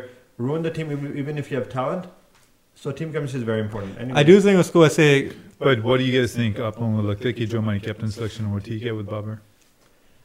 ruin 0.49 0.63
the 0.63 0.71
team 0.71 0.93
even 1.23 1.39
if 1.39 1.51
you 1.51 1.59
have 1.59 1.69
talent. 1.69 2.07
So 2.75 2.91
team 3.01 3.13
chemistry 3.13 3.41
is 3.41 3.45
very 3.45 3.61
important. 3.61 3.99
Anyway. 3.99 4.21
I 4.21 4.25
do 4.25 4.41
think 4.41 4.59
it's 4.59 4.71
cool. 4.71 4.85
I 4.85 4.89
say, 4.89 5.33
but 5.59 5.83
what 5.85 5.99
do 5.99 6.05
you 6.05 6.21
guys 6.21 6.35
think? 6.35 6.57
Aponga 6.57 7.03
Lakteki, 7.11 7.49
Joe 7.49 7.61
Money 7.61 7.81
captain 7.81 8.11
selection, 8.11 8.47
or 8.53 8.61
TK 8.61 8.97
with 8.97 9.07
Babar? 9.07 9.41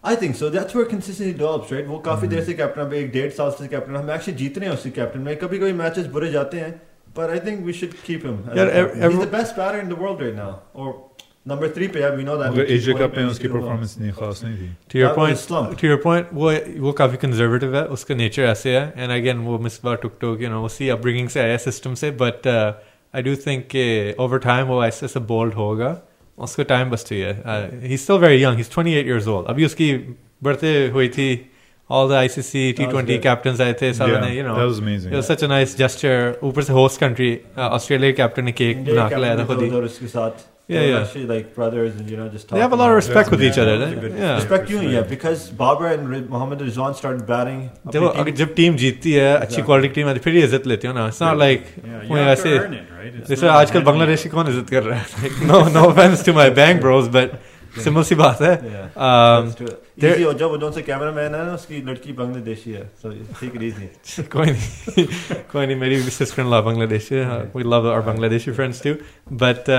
I 0.06 0.16
think 0.16 0.36
so 0.36 0.50
that's 0.50 0.76
where 0.76 0.88
consistency 0.88 1.34
develops 1.40 1.72
right 1.74 1.88
वो 1.88 1.98
काफी 2.06 2.28
देर 2.28 2.44
से 2.44 2.54
captain 2.54 2.82
अब 2.82 2.94
एक 2.94 3.12
डेढ़ 3.12 3.32
साल 3.38 3.50
से 3.52 3.68
captain 3.68 3.96
हम 3.96 4.12
actually 4.12 4.38
जीत 4.40 4.58
रहे 4.58 4.70
हैं 4.70 4.76
उसके 4.76 4.90
कैप्टन 4.98 5.20
में 5.22 5.36
कभी 5.38 5.58
कभी 5.60 5.74
मैचेस 5.82 6.06
बुरे 6.14 6.32
जाते 6.32 6.60
हैं 6.60 6.72
पर 7.18 7.30
I 7.30 7.40
think 7.48 7.66
we 7.66 7.74
should 7.80 7.94
keep 8.06 8.26
him 8.26 8.38
यार 8.58 8.70
is 8.96 9.16
the 9.16 9.28
best 9.34 9.56
batter 9.58 9.80
in 9.80 9.90
the 9.90 9.98
world 10.02 10.22
right 10.22 10.36
now 10.36 10.54
और 10.84 10.94
the 11.47 11.57
world 11.57 11.63
right 11.63 11.63
now, 11.63 11.63
or 11.63 11.63
number 11.63 11.69
three 11.69 11.89
पे 11.89 12.17
we 12.17 12.25
know 12.25 12.37
that. 12.43 12.53
मगर 12.53 12.61
He 12.61 12.67
keeps 12.67 12.73
Asia 12.73 12.95
winning, 12.95 13.11
cup 13.11 13.17
में 13.17 13.25
he's 13.25 13.33
उसकी 13.33 13.49
doing 13.49 13.55
well. 13.55 13.63
Performance 13.63 13.97
नहीं 14.01 14.13
खास 14.13 14.41
नहीं 14.45 14.57
थी 14.59 14.69
to 14.93 14.99
your 14.99 15.09
That 15.09 15.19
was 15.19 15.19
a 15.19 15.21
point 15.21 15.39
slump. 15.39 15.77
to 15.81 15.87
your 15.89 15.99
point 16.05 16.33
वो 16.35 16.53
वो 16.87 16.93
काफी 17.01 17.17
कंजर्वेटिव 17.27 17.77
है 17.77 17.85
उसका 17.99 18.15
नेचर 18.15 18.43
ऐसे 18.43 18.77
है 18.77 18.93
एंड 18.97 19.11
अगेन 19.13 19.39
वो 19.49 19.59
मिसबा 19.69 19.95
टुक 20.05 20.17
टुक 20.21 20.43
यू 20.43 20.49
नो 20.51 20.65
उसी 20.65 20.89
अपब्रिंगिंग 20.97 21.29
से 21.37 21.41
आया 21.41 21.57
सिस्टम 21.69 21.95
से 22.03 22.11
बट 22.25 22.47
आई 22.49 23.23
डू 23.23 23.35
थिंक 23.47 23.65
के 23.71 23.87
ओवर 24.27 24.39
टाइम 24.47 24.67
वो 24.67 24.85
ऐसे 24.85 25.07
ऐसे 25.07 25.21
बोल्ड 25.33 25.55
होगा 25.55 25.97
उसको 26.39 26.63
टाइम 26.71 26.91
बस 26.91 27.05
चाहिए 27.09 27.33
he 27.89 27.97
still 27.97 28.17
very 28.27 28.43
young 28.45 28.55
he 28.55 28.61
is 28.61 28.71
28 28.71 28.87
years 28.87 29.27
old 29.29 29.49
अभी 29.49 29.65
उसकी 29.65 29.93
बर्थडे 30.45 30.89
हुई 30.95 31.09
थी 31.09 31.29
all 31.91 32.09
the 32.09 32.13
ICC 32.13 32.73
T 32.73 32.83
was 32.83 32.91
twenty 32.91 33.13
good. 33.13 33.23
Captain 33.23 33.63
आए 33.63 33.73
थे 33.83 33.93
सब 33.95 34.09
Yeah, 34.09 34.21
ने 34.25 34.37
you 34.37 34.43
know 34.45 34.55
that 34.55 34.69
was 34.69 34.79
amazing. 34.83 35.13
It 35.13 35.17
was 35.17 35.27
such 35.31 35.43
a 35.43 35.49
nice 35.53 35.75
gesture. 35.81 36.45
ऊपर 36.51 36.63
से 36.63 36.73
host 36.73 37.01
country, 37.03 37.31
ऑस्ट्रेलिया 37.59 38.11
के 38.11 38.17
कैप्टन 38.17 38.45
ने 38.45 38.53
केक 38.53 38.77
India 38.79 38.95
बना 38.95 39.09
के 39.09 39.17
लाया 39.17 39.37
था 39.37 39.39
captain 39.39 39.55
खुद 39.55 39.63
ही. 39.63 39.71
Vidal 39.71 39.85
उसके 39.91 40.07
साथ. 40.07 40.45
Yeah, 40.69 40.81
They 40.81 40.85
were 40.85 40.93
yeah. 40.93 41.01
Actually, 41.05 41.27
like 41.31 41.49
brothers, 41.55 41.97
and 42.01 42.11
you 42.11 42.19
know, 42.19 42.27
just 42.35 42.53
They 42.53 42.61
have 42.61 42.75
a 42.75 42.77
talking 42.77 42.83
lot 42.83 42.91
of 42.91 42.93
about- 42.93 43.01
respect 43.01 43.33
with 43.33 43.43
each 43.49 43.57
Yeah, 43.59 43.65
other. 43.65 43.73
that 43.81 43.89
was 43.89 43.97
a 43.97 43.99
eh? 43.99 44.05
good 44.05 44.21
Yeah. 44.21 44.37
Respect 44.37 44.71
you, 44.75 44.79
yeah, 44.93 45.03
because 45.11 45.43
Babar 45.59 45.89
and 45.97 46.09
Ri- 46.13 46.21
Mohammed 46.35 46.63
Rizwan 46.67 46.95
started 47.01 47.27
batting. 47.33 47.59
अपनी 47.67 47.93
देखो 47.97 48.07
team- 48.07 48.21
अगर 48.23 48.31
जब 48.39 48.55
team 48.61 48.77
जीतती 48.85 49.13
है 49.13 49.27
अच्छी 49.35 49.47
Exactly. 49.47 49.65
Quality 49.67 49.95
team 49.99 50.09
आती 50.09 50.19
है, 50.19 50.23
फिर 50.25 50.35
ही 50.35 50.43
इज्जत 50.49 50.67
लेती 50.73 50.89
हो 50.89 50.95
ना 51.01 51.07
it's 51.09 51.23
not 51.23 51.39
like 51.39 51.67
Yeah, 51.67 52.01
you 52.03 52.09
कोई 52.09 52.21
have 52.21 52.27
to 52.27 52.33
ऐसे 52.33 52.57
earn 52.61 52.77
it, 52.79 52.89
right? 53.01 53.19
It's 53.21 53.29
जैसे 53.29 53.47
not 53.47 53.53
आजकल 53.53 53.73
handmade. 53.73 53.87
बांग्लादेशी 53.91 54.29
कौन 54.37 54.49
इज्जत 54.55 54.71
कर 54.71 54.83
रहा 54.83 54.99
है 55.01 55.31
no 55.53 55.61
no 55.79 55.85
offence 55.91 56.25
to 56.27 56.33
my 56.41 56.51
bank 56.63 56.81
bros 56.87 57.09
but 57.19 57.37
simple 57.85 58.03
सी 58.09 58.15
बात 58.25 58.43
है 58.43 58.55
Yeah. 58.65 58.89
Um, 59.07 59.47
That's 59.47 59.61
true. 59.61 59.71
there- 60.01 60.17
Easy 60.17 60.25
हो 60.25 60.33
जब 60.41 60.51
उधर 60.59 60.71
से 60.73 60.83
कैमरामैन 60.89 61.35
है 61.35 61.47
ना 61.47 61.55
उसकी 61.61 61.83
लड़की 61.93 62.13
बांग्लादेशी 62.25 62.73
है 62.73 62.91
so 63.05 63.13
take 63.45 63.57
it 63.61 63.69
easy 63.71 64.27
कोई 64.37 64.47
नहीं 64.57 65.07
कोई 65.53 65.67
नहीं 65.67 65.77
मेरी 65.87 66.01
सिस्टर 66.19 66.43
इन 66.43 66.51
लॉ 66.51 66.63
बांग्लादेशी 66.73 67.15
है 67.15 67.41
we 67.57 67.63
love 67.63 67.91
our 67.93 68.01
Bangladeshi 68.13 68.53
friends 68.61 68.83
to 68.87 68.95
but 69.45 69.71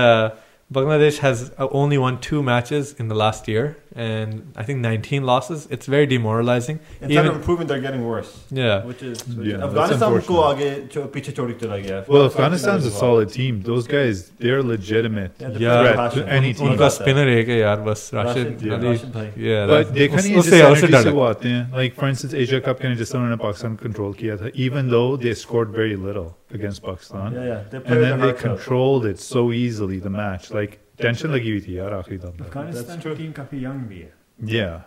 Bangladesh 0.70 1.18
has 1.18 1.52
uh, 1.58 1.68
only 1.70 1.96
won 1.96 2.18
two 2.20 2.42
matches 2.42 2.92
in 2.98 3.06
the 3.06 3.14
last 3.14 3.46
year, 3.46 3.76
and 3.94 4.52
I 4.56 4.64
think 4.64 4.80
19 4.80 5.22
losses. 5.22 5.68
It's 5.70 5.86
very 5.86 6.06
demoralizing. 6.12 6.80
instead 7.00 7.12
Even- 7.12 7.28
of 7.28 7.36
improving 7.36 7.68
they're 7.68 7.82
getting 7.84 8.02
worse 8.06 8.32
Yeah, 8.50 8.84
which 8.88 9.04
is 9.10 9.22
Yeah, 9.28 9.58
that's 9.58 9.68
Afghanistan 9.68 10.10
को 10.10 10.16
unfortunate. 10.16 10.48
आगे 10.48 10.88
छो- 10.94 11.04
पीछे 11.12 11.32
छोड़ 11.36 11.46
के 11.52 11.58
चला 11.60 11.76
गया 11.84 12.00
Well, 12.08 12.24
Afghanistan's 12.30 12.88
a 12.90 12.90
solid 12.96 13.30
team. 13.36 13.60
Those 13.68 13.86
guys, 13.92 14.24
they're 14.46 14.64
legitimate 14.72 15.38
Yeah, 15.44 15.52
the 15.54 15.62
Yeah. 15.66 15.76
player 15.76 15.84
threat 15.84 16.00
passion. 16.00 16.26
to 16.26 16.34
any 16.40 16.50
उन- 16.50 16.58
team. 16.60 16.68
उनका 16.70 16.82
बात 16.82 16.92
है। 16.92 16.96
स्पिनर 16.98 17.28
एक 17.36 17.48
है 17.48 17.58
यार 17.58 17.80
बस 17.90 18.10
Rashid 18.14 18.46
Rashid, 18.46 18.66
yeah, 18.66 18.78
Ali 18.78 18.88
Rashid 18.96 19.12
भाई. 19.14 19.30
yeah 19.46 19.70
But 19.72 19.84
that- 19.84 19.94
they 20.00 20.08
उस- 20.08 20.16
kind 20.16 20.32
of 20.32 20.38
उससे 20.42 20.56
जिस 20.56 20.64
उससे 20.64 20.64
energy 20.64 20.90
डर 20.92 21.02
से 21.02 21.06
लगता 21.06 21.10
वो 21.10 21.22
आते 21.28 21.48
हैं 21.48 21.62
like 21.78 21.94
for 22.02 22.10
instance 22.12 22.34
Asia 22.42 22.60
Cup 22.66 22.80
के 22.82 22.88
लिए 22.88 22.96
जिस 23.04 23.12
तरह 23.12 23.20
उन्होंने 23.20 23.42
पाकिस्तान 23.44 23.76
कंट्रोल 23.84 24.12
किया 24.24 24.36
था 24.42 24.50
even 24.66 24.90
though 24.96 25.08
they 25.26 25.36
scored 25.44 25.72
very 25.78 25.96
little 26.08 26.28
against 26.58 26.82
Pakistan 26.84 27.32
yeah 27.38 27.46
yeah 27.50 27.62
they 27.70 27.80
play 27.80 27.92
and 27.92 28.00
with 28.00 28.08
then 28.08 28.18
their 28.18 28.18
they 28.18 28.26
hearts 28.26 28.44
out. 28.44 28.58
controlled 28.58 29.06
it 29.12 29.24
so 29.24 29.44
easily 29.62 29.98
the 30.06 30.14
match 30.18 30.50
like 30.58 30.78
tension 31.04 31.30
लगी 31.36 31.50
हुई 31.50 31.60
थी 31.68 31.78
यार 31.78 31.92
आखिरी 31.94 32.18
दम 32.18 32.36
तक 32.38 32.46
अफगानिस्तान 32.46 32.86
That's 32.86 33.02
की 33.02 33.08
true. 33.08 33.16
टीम 33.18 33.32
काफी 33.40 33.64
यंग 33.64 33.86
भी 33.88 34.00
है 34.00 34.12
yeah 34.56 34.78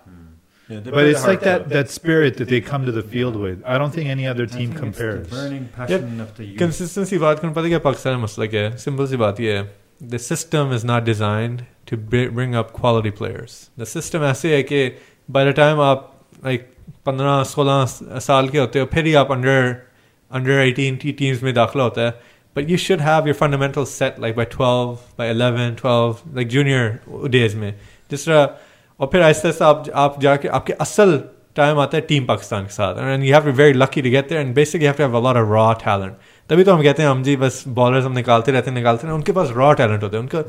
Yeah, 0.70 0.80
they 0.86 0.92
play 0.92 0.96
but 0.96 1.04
their 1.04 1.12
it's 1.12 1.24
like 1.28 1.44
hearts 1.44 1.46
that 1.46 1.62
out. 1.62 1.70
that 1.76 1.92
spirit 1.94 2.36
that 2.40 2.50
they 2.50 2.58
come 2.66 2.84
to 2.88 2.92
the 2.96 3.02
field 3.14 3.38
with 3.44 3.62
I 3.76 3.78
don't 3.82 3.94
think 3.94 4.10
any 4.16 4.26
other 4.32 4.44
I 4.44 4.52
team 4.56 4.74
think 4.74 4.90
it's 4.90 4.98
the 5.00 5.06
compares 5.06 5.30
burning 5.32 5.64
passion 5.78 6.20
of 6.26 6.34
the 6.40 6.46
youth. 6.50 6.58
Consistency 6.60 7.18
बात 7.24 7.40
करना 7.40 7.54
पता 7.54 7.64
है 7.64 7.70
क्या 7.70 7.80
पाकिस्तान 7.86 8.16
में 8.16 8.24
मसला 8.24 8.46
क्या 8.56 8.62
है 8.68 8.76
simple 8.84 9.08
सी 9.14 9.18
बात 9.24 9.40
ये 9.46 9.56
है 9.58 9.64
the 10.12 10.18
system 10.26 10.74
is 10.76 10.86
not 10.92 11.04
designed 11.04 11.64
to 11.92 11.98
bring 12.14 12.54
up 12.62 12.72
quality 12.80 13.10
players 13.22 13.56
the 13.80 13.84
system 13.96 14.24
ऐसे 14.30 14.56
है 14.56 14.62
कि 14.74 14.84
बाय 15.38 15.52
द 15.52 15.56
टाइम 15.62 15.82
आप 15.88 16.06
लाइक 16.46 16.70
पंद्रह 17.06 17.44
सोलह 17.56 17.86
साल 18.30 18.50
के 18.50 18.58
होते 18.60 18.80
हो 18.80 18.86
फिर 18.94 19.06
ही 19.06 19.14
आप 19.24 19.32
अंडर 19.32 19.76
انڈر 20.35 20.59
ایٹین 20.59 20.97
کی 20.97 21.13
ٹیمز 21.19 21.43
میں 21.43 21.53
داخلہ 21.53 21.83
ہوتا 21.83 22.07
ہے. 22.07 22.11
But 22.57 22.71
you 22.71 22.77
should 22.77 23.01
have 23.01 23.27
your 23.27 23.35
fundamental 23.39 23.85
set 23.87 24.19
like 24.21 24.35
by 24.37 24.47
twelve 24.51 24.95
by 25.17 25.31
eleven 25.31 25.75
twelve 25.75 26.13
like 26.35 26.51
junior 26.51 26.91
days 27.31 27.55
میں. 27.55 27.73
جس 28.11 28.25
طرح 28.25 28.47
اور 29.01 29.09
پھر 29.09 29.21
آہستہ 29.21 29.47
آہستہ 29.47 29.65
آپ 29.65 29.89
آپ 29.95 30.21
جا 30.23 30.37
کے 30.37 30.49
آپ 30.49 30.67
کے 30.67 30.75
اصل 30.79 31.17
ٹائم 31.55 31.79
آتا 31.79 31.97
ہے 31.97 32.03
ٹیم 32.03 32.25
پاکستان 32.27 32.65
کے 32.65 32.73
ساتھ. 32.73 32.99
And 32.99 33.25
you 33.25 33.37
have 33.37 33.53
very 33.57 33.73
lucky 33.73 34.01
to 34.03 34.11
get 34.11 34.33
and 34.33 34.55
basic 34.55 34.83
you 34.83 34.93
have 34.99 35.21
to 35.21 35.55
raw 35.55 35.73
talent 35.85 36.13
تبھی 36.51 36.65
تو 36.65 36.75
ہم 36.75 36.83
کہتے 36.83 37.03
ہیں 37.03 37.09
ہم 37.09 37.23
جی 37.23 37.35
بس 37.37 37.67
بالرز 37.75 38.07
ہم 38.07 38.13
نکالتے 38.13 38.53
رہتے 38.53 38.71
ہیں 38.71 38.79
نکالتے 38.79 38.97
رہتے 38.97 39.07
ہیں 39.07 39.15
ان 39.15 39.23
کے 39.23 39.33
پاس 39.33 39.51
را 39.57 39.73
ٹیلنٹ 39.73 40.03
ہوتا 40.03 40.17
ہے 40.17 40.23
ان 40.23 40.27
کا 40.29 40.43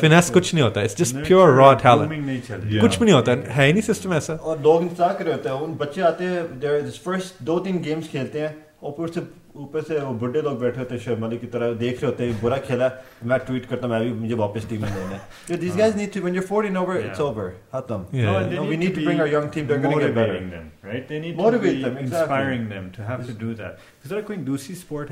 فنیس 0.00 0.30
کچھ 0.34 0.54
نہیں 0.54 0.64
ہوتا 0.64 0.80
ہے 0.80 0.86
جسٹ 0.98 1.16
پیور 1.26 1.48
را 1.56 1.72
ٹیلنٹ 1.82 2.50
کچھ 2.82 2.98
بھی 2.98 3.04
نہیں 3.04 3.14
ہوتا 3.14 3.32
ہے 3.56 3.66
ہی 3.66 3.72
نہیں 3.72 3.92
سسٹم 3.92 4.12
ایسا. 4.12 4.36
اور 4.40 4.56
لوگ 4.62 4.80
انتظار 4.82 5.14
کر 5.18 5.24
رہے 5.24 5.32
ہوتے 5.32 5.48
ہیں 5.48 5.56
ان 5.56 5.72
بچے 5.78 6.02
آتے 6.02 6.26
ہیں 6.26 6.80
فرسٹ 7.04 7.38
دو 7.46 7.58
تین 7.58 7.82
گیمس 7.84 8.10
کھیلتے 8.10 8.40
ہیں 8.40 8.52
तीन 8.81 8.81
गेम्स 8.81 8.81
खेलते 8.81 8.81
हैं 8.81 8.87
ऊपर 8.87 9.07
से 9.09 9.21
ऊपर 9.57 9.81
से 9.81 9.99
वो 9.99 10.13
बुढ़े 10.21 10.41
लोग 10.41 10.59
बैठे 10.59 10.79
होते 10.79 10.95
हैं 10.95 11.01
शर्मा 11.01 11.27
अली 11.27 11.37
की 11.37 11.47
तरह 11.47 11.73
देख 11.73 12.01
रहे 12.01 12.11
होते 12.11 12.25
हैं 12.25 12.41
बुरा 12.41 12.57
खेला 12.67 12.91
मैं 13.25 13.39
ट्वीट 13.45 13.65
करता 13.65 13.87
हूं, 13.87 13.93
मैं 13.93 14.01
भी 14.03 14.11
मुझे 14.19 14.33
वापस 14.33 14.67
टीम 14.69 14.81
में 14.81 14.89
लेना 14.95 15.19
है 15.49 15.57
these 15.63 15.75
guys 15.75 15.95
need 15.95 16.11
to 16.15 16.21
when 16.25 16.33
you're 16.37 16.47
40 16.49 16.69
and 16.73 16.77
over 16.81 16.97
it's 16.99 17.19
Yeah. 17.19 17.27
over 17.29 17.47
खत्म 17.73 18.05
Yeah. 18.13 18.29
No, 18.29 18.35
and 18.39 18.51
they 18.51 18.59
No, 18.59 18.65
we 18.69 18.77
need 18.83 18.93
to 18.93 18.99
be 18.99 19.05
bring 19.07 19.21
our 19.25 19.31
young 19.33 19.49
team. 19.55 19.67
They're 19.67 19.81
gonna 19.85 20.01
get 20.03 20.15
better. 20.17 20.35
motivating 20.35 20.51
them, 20.51 20.69
right? 20.89 21.07
They 21.13 21.19
need 21.25 21.41
Motivate 21.41 21.75
to 21.75 21.77
be 21.77 21.83
them, 21.83 21.97
exactly. 21.97 22.05
inspiring 22.05 22.67
them 22.73 22.91
to 22.97 23.07
have 23.09 23.25
to 23.31 23.37
do 23.45 23.53
that. 23.63 23.73
Is 24.05 24.11
there 24.11 24.21
कोई 24.21 24.37
दूसरी 24.51 24.75
sport 24.75 25.11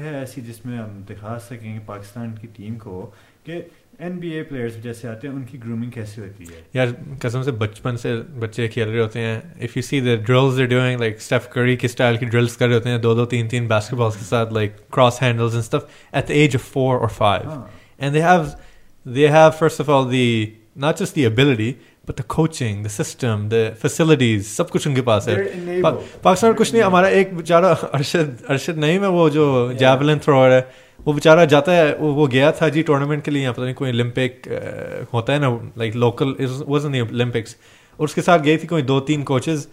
है 4.01 4.09
ऐसी 4.09 4.11
जिसमें 4.11 4.11
हम 4.11 4.19
दिखा 4.19 4.23
सकेंगे 4.23 4.23
पाकिस्तान 4.23 4.23
की 4.23 4.23
team 4.25 4.25
को 4.25 4.25
कि 4.25 4.35
NBA 4.35 4.49
प्लेयर्स 4.49 4.79
जैसे 4.81 5.07
आते 5.07 5.27
हैं 5.27 5.35
उनकी 5.35 5.57
ग्रूमिंग 5.57 5.91
कैसे 5.91 6.21
होती 6.21 6.45
है 6.45 6.65
यार 6.75 6.91
कसम 7.25 7.41
से 7.41 7.51
बचपन 7.51 7.95
से 7.95 8.15
बच्चे 8.15 8.67
खेल 8.67 8.87
रहे 8.87 9.01
होते 9.01 9.19
हैं 9.19 9.55
if 9.61 9.77
you 9.77 9.83
see 9.83 10.01
the 10.01 10.23
drills 10.25 10.53
they 10.55 10.65
doing 10.65 10.99
like 10.99 11.21
Steph 11.21 11.49
करी 11.53 11.75
के 11.77 11.87
स्टाइल 11.87 12.17
की 12.17 12.25
ड्रिल्स 12.25 12.55
कर 12.55 12.67
रहे 12.67 12.75
होते 12.75 12.89
हैं 12.89 13.01
दो 13.01 13.15
दो 13.15 13.25
तीन 13.25 13.47
तीन 13.47 13.67
बास्केटबॉल्स 13.67 14.15
के 14.15 14.25
साथ 14.25 14.53
like 14.53 14.75
cross 14.93 15.21
handles 15.21 15.53
and 15.53 15.63
stuff 15.63 15.89
at 16.15 16.27
the 16.27 16.31
age 16.31 16.55
of 16.55 16.71
four 16.71 16.97
और 16.97 17.09
फाइव 17.09 17.49
हाँ. 17.49 17.71
and 17.99 18.15
they 18.15 18.21
have 18.21 18.59
they 19.05 19.27
have 19.27 19.55
first 19.55 19.79
of 19.79 19.89
all 19.89 20.05
the 20.05 20.53
not 20.75 20.97
just 20.97 21.13
the 21.15 21.25
but 22.10 22.18
the 22.18 22.22
coaching 22.26 22.82
the 22.82 22.88
system 22.88 23.48
the 23.48 23.56
facilities 23.82 24.46
سب 24.46 24.70
کچھ 24.70 24.88
ان 24.88 24.94
کے 24.94 25.02
پاس 25.02 25.28
ہے. 25.28 25.36
پاکستان 26.22 26.52
کچھ 26.56 26.72
نہیں 26.72 26.82
ہمارا 26.82 27.06
ایک 27.06 27.34
بیچارہ 27.34 27.74
ارشد 27.92 28.50
ارشد 28.50 28.78
نعیم 28.78 29.02
ہے 29.02 29.08
وہ 29.08 29.28
جو 29.28 29.72
جیولن 29.78 30.18
تھروور 30.18 30.50
ہے 30.50 30.60
وہ 31.06 31.12
بےچارا 31.12 31.44
جاتا 31.44 31.76
ہے 31.76 31.94
وہ 31.98 32.26
گیا 32.32 32.50
تھا 32.50 32.68
جی 32.68 32.82
ٹورنامنٹ 32.82 33.24
کے 33.24 33.30
لیے 33.30 33.42
یہاں 33.42 33.52
پتہ 33.52 33.60
نہیں 33.60 33.74
کوئی 33.74 33.90
اولمپک 33.90 34.48
ہوتا 35.12 35.32
ہے 35.32 35.38
نا 35.38 35.48
لائک 35.76 35.96
لوکل 35.96 36.34
واز 36.66 36.86
اولمپکس 36.86 37.54
اور 37.96 38.08
اس 38.08 38.14
کے 38.14 38.22
ساتھ 38.22 38.44
گئی 38.44 38.56
تھی 38.56 38.68
کوئی 38.68 38.82
دو 38.82 39.00
تین 39.00 39.22
کوچز 39.22 39.66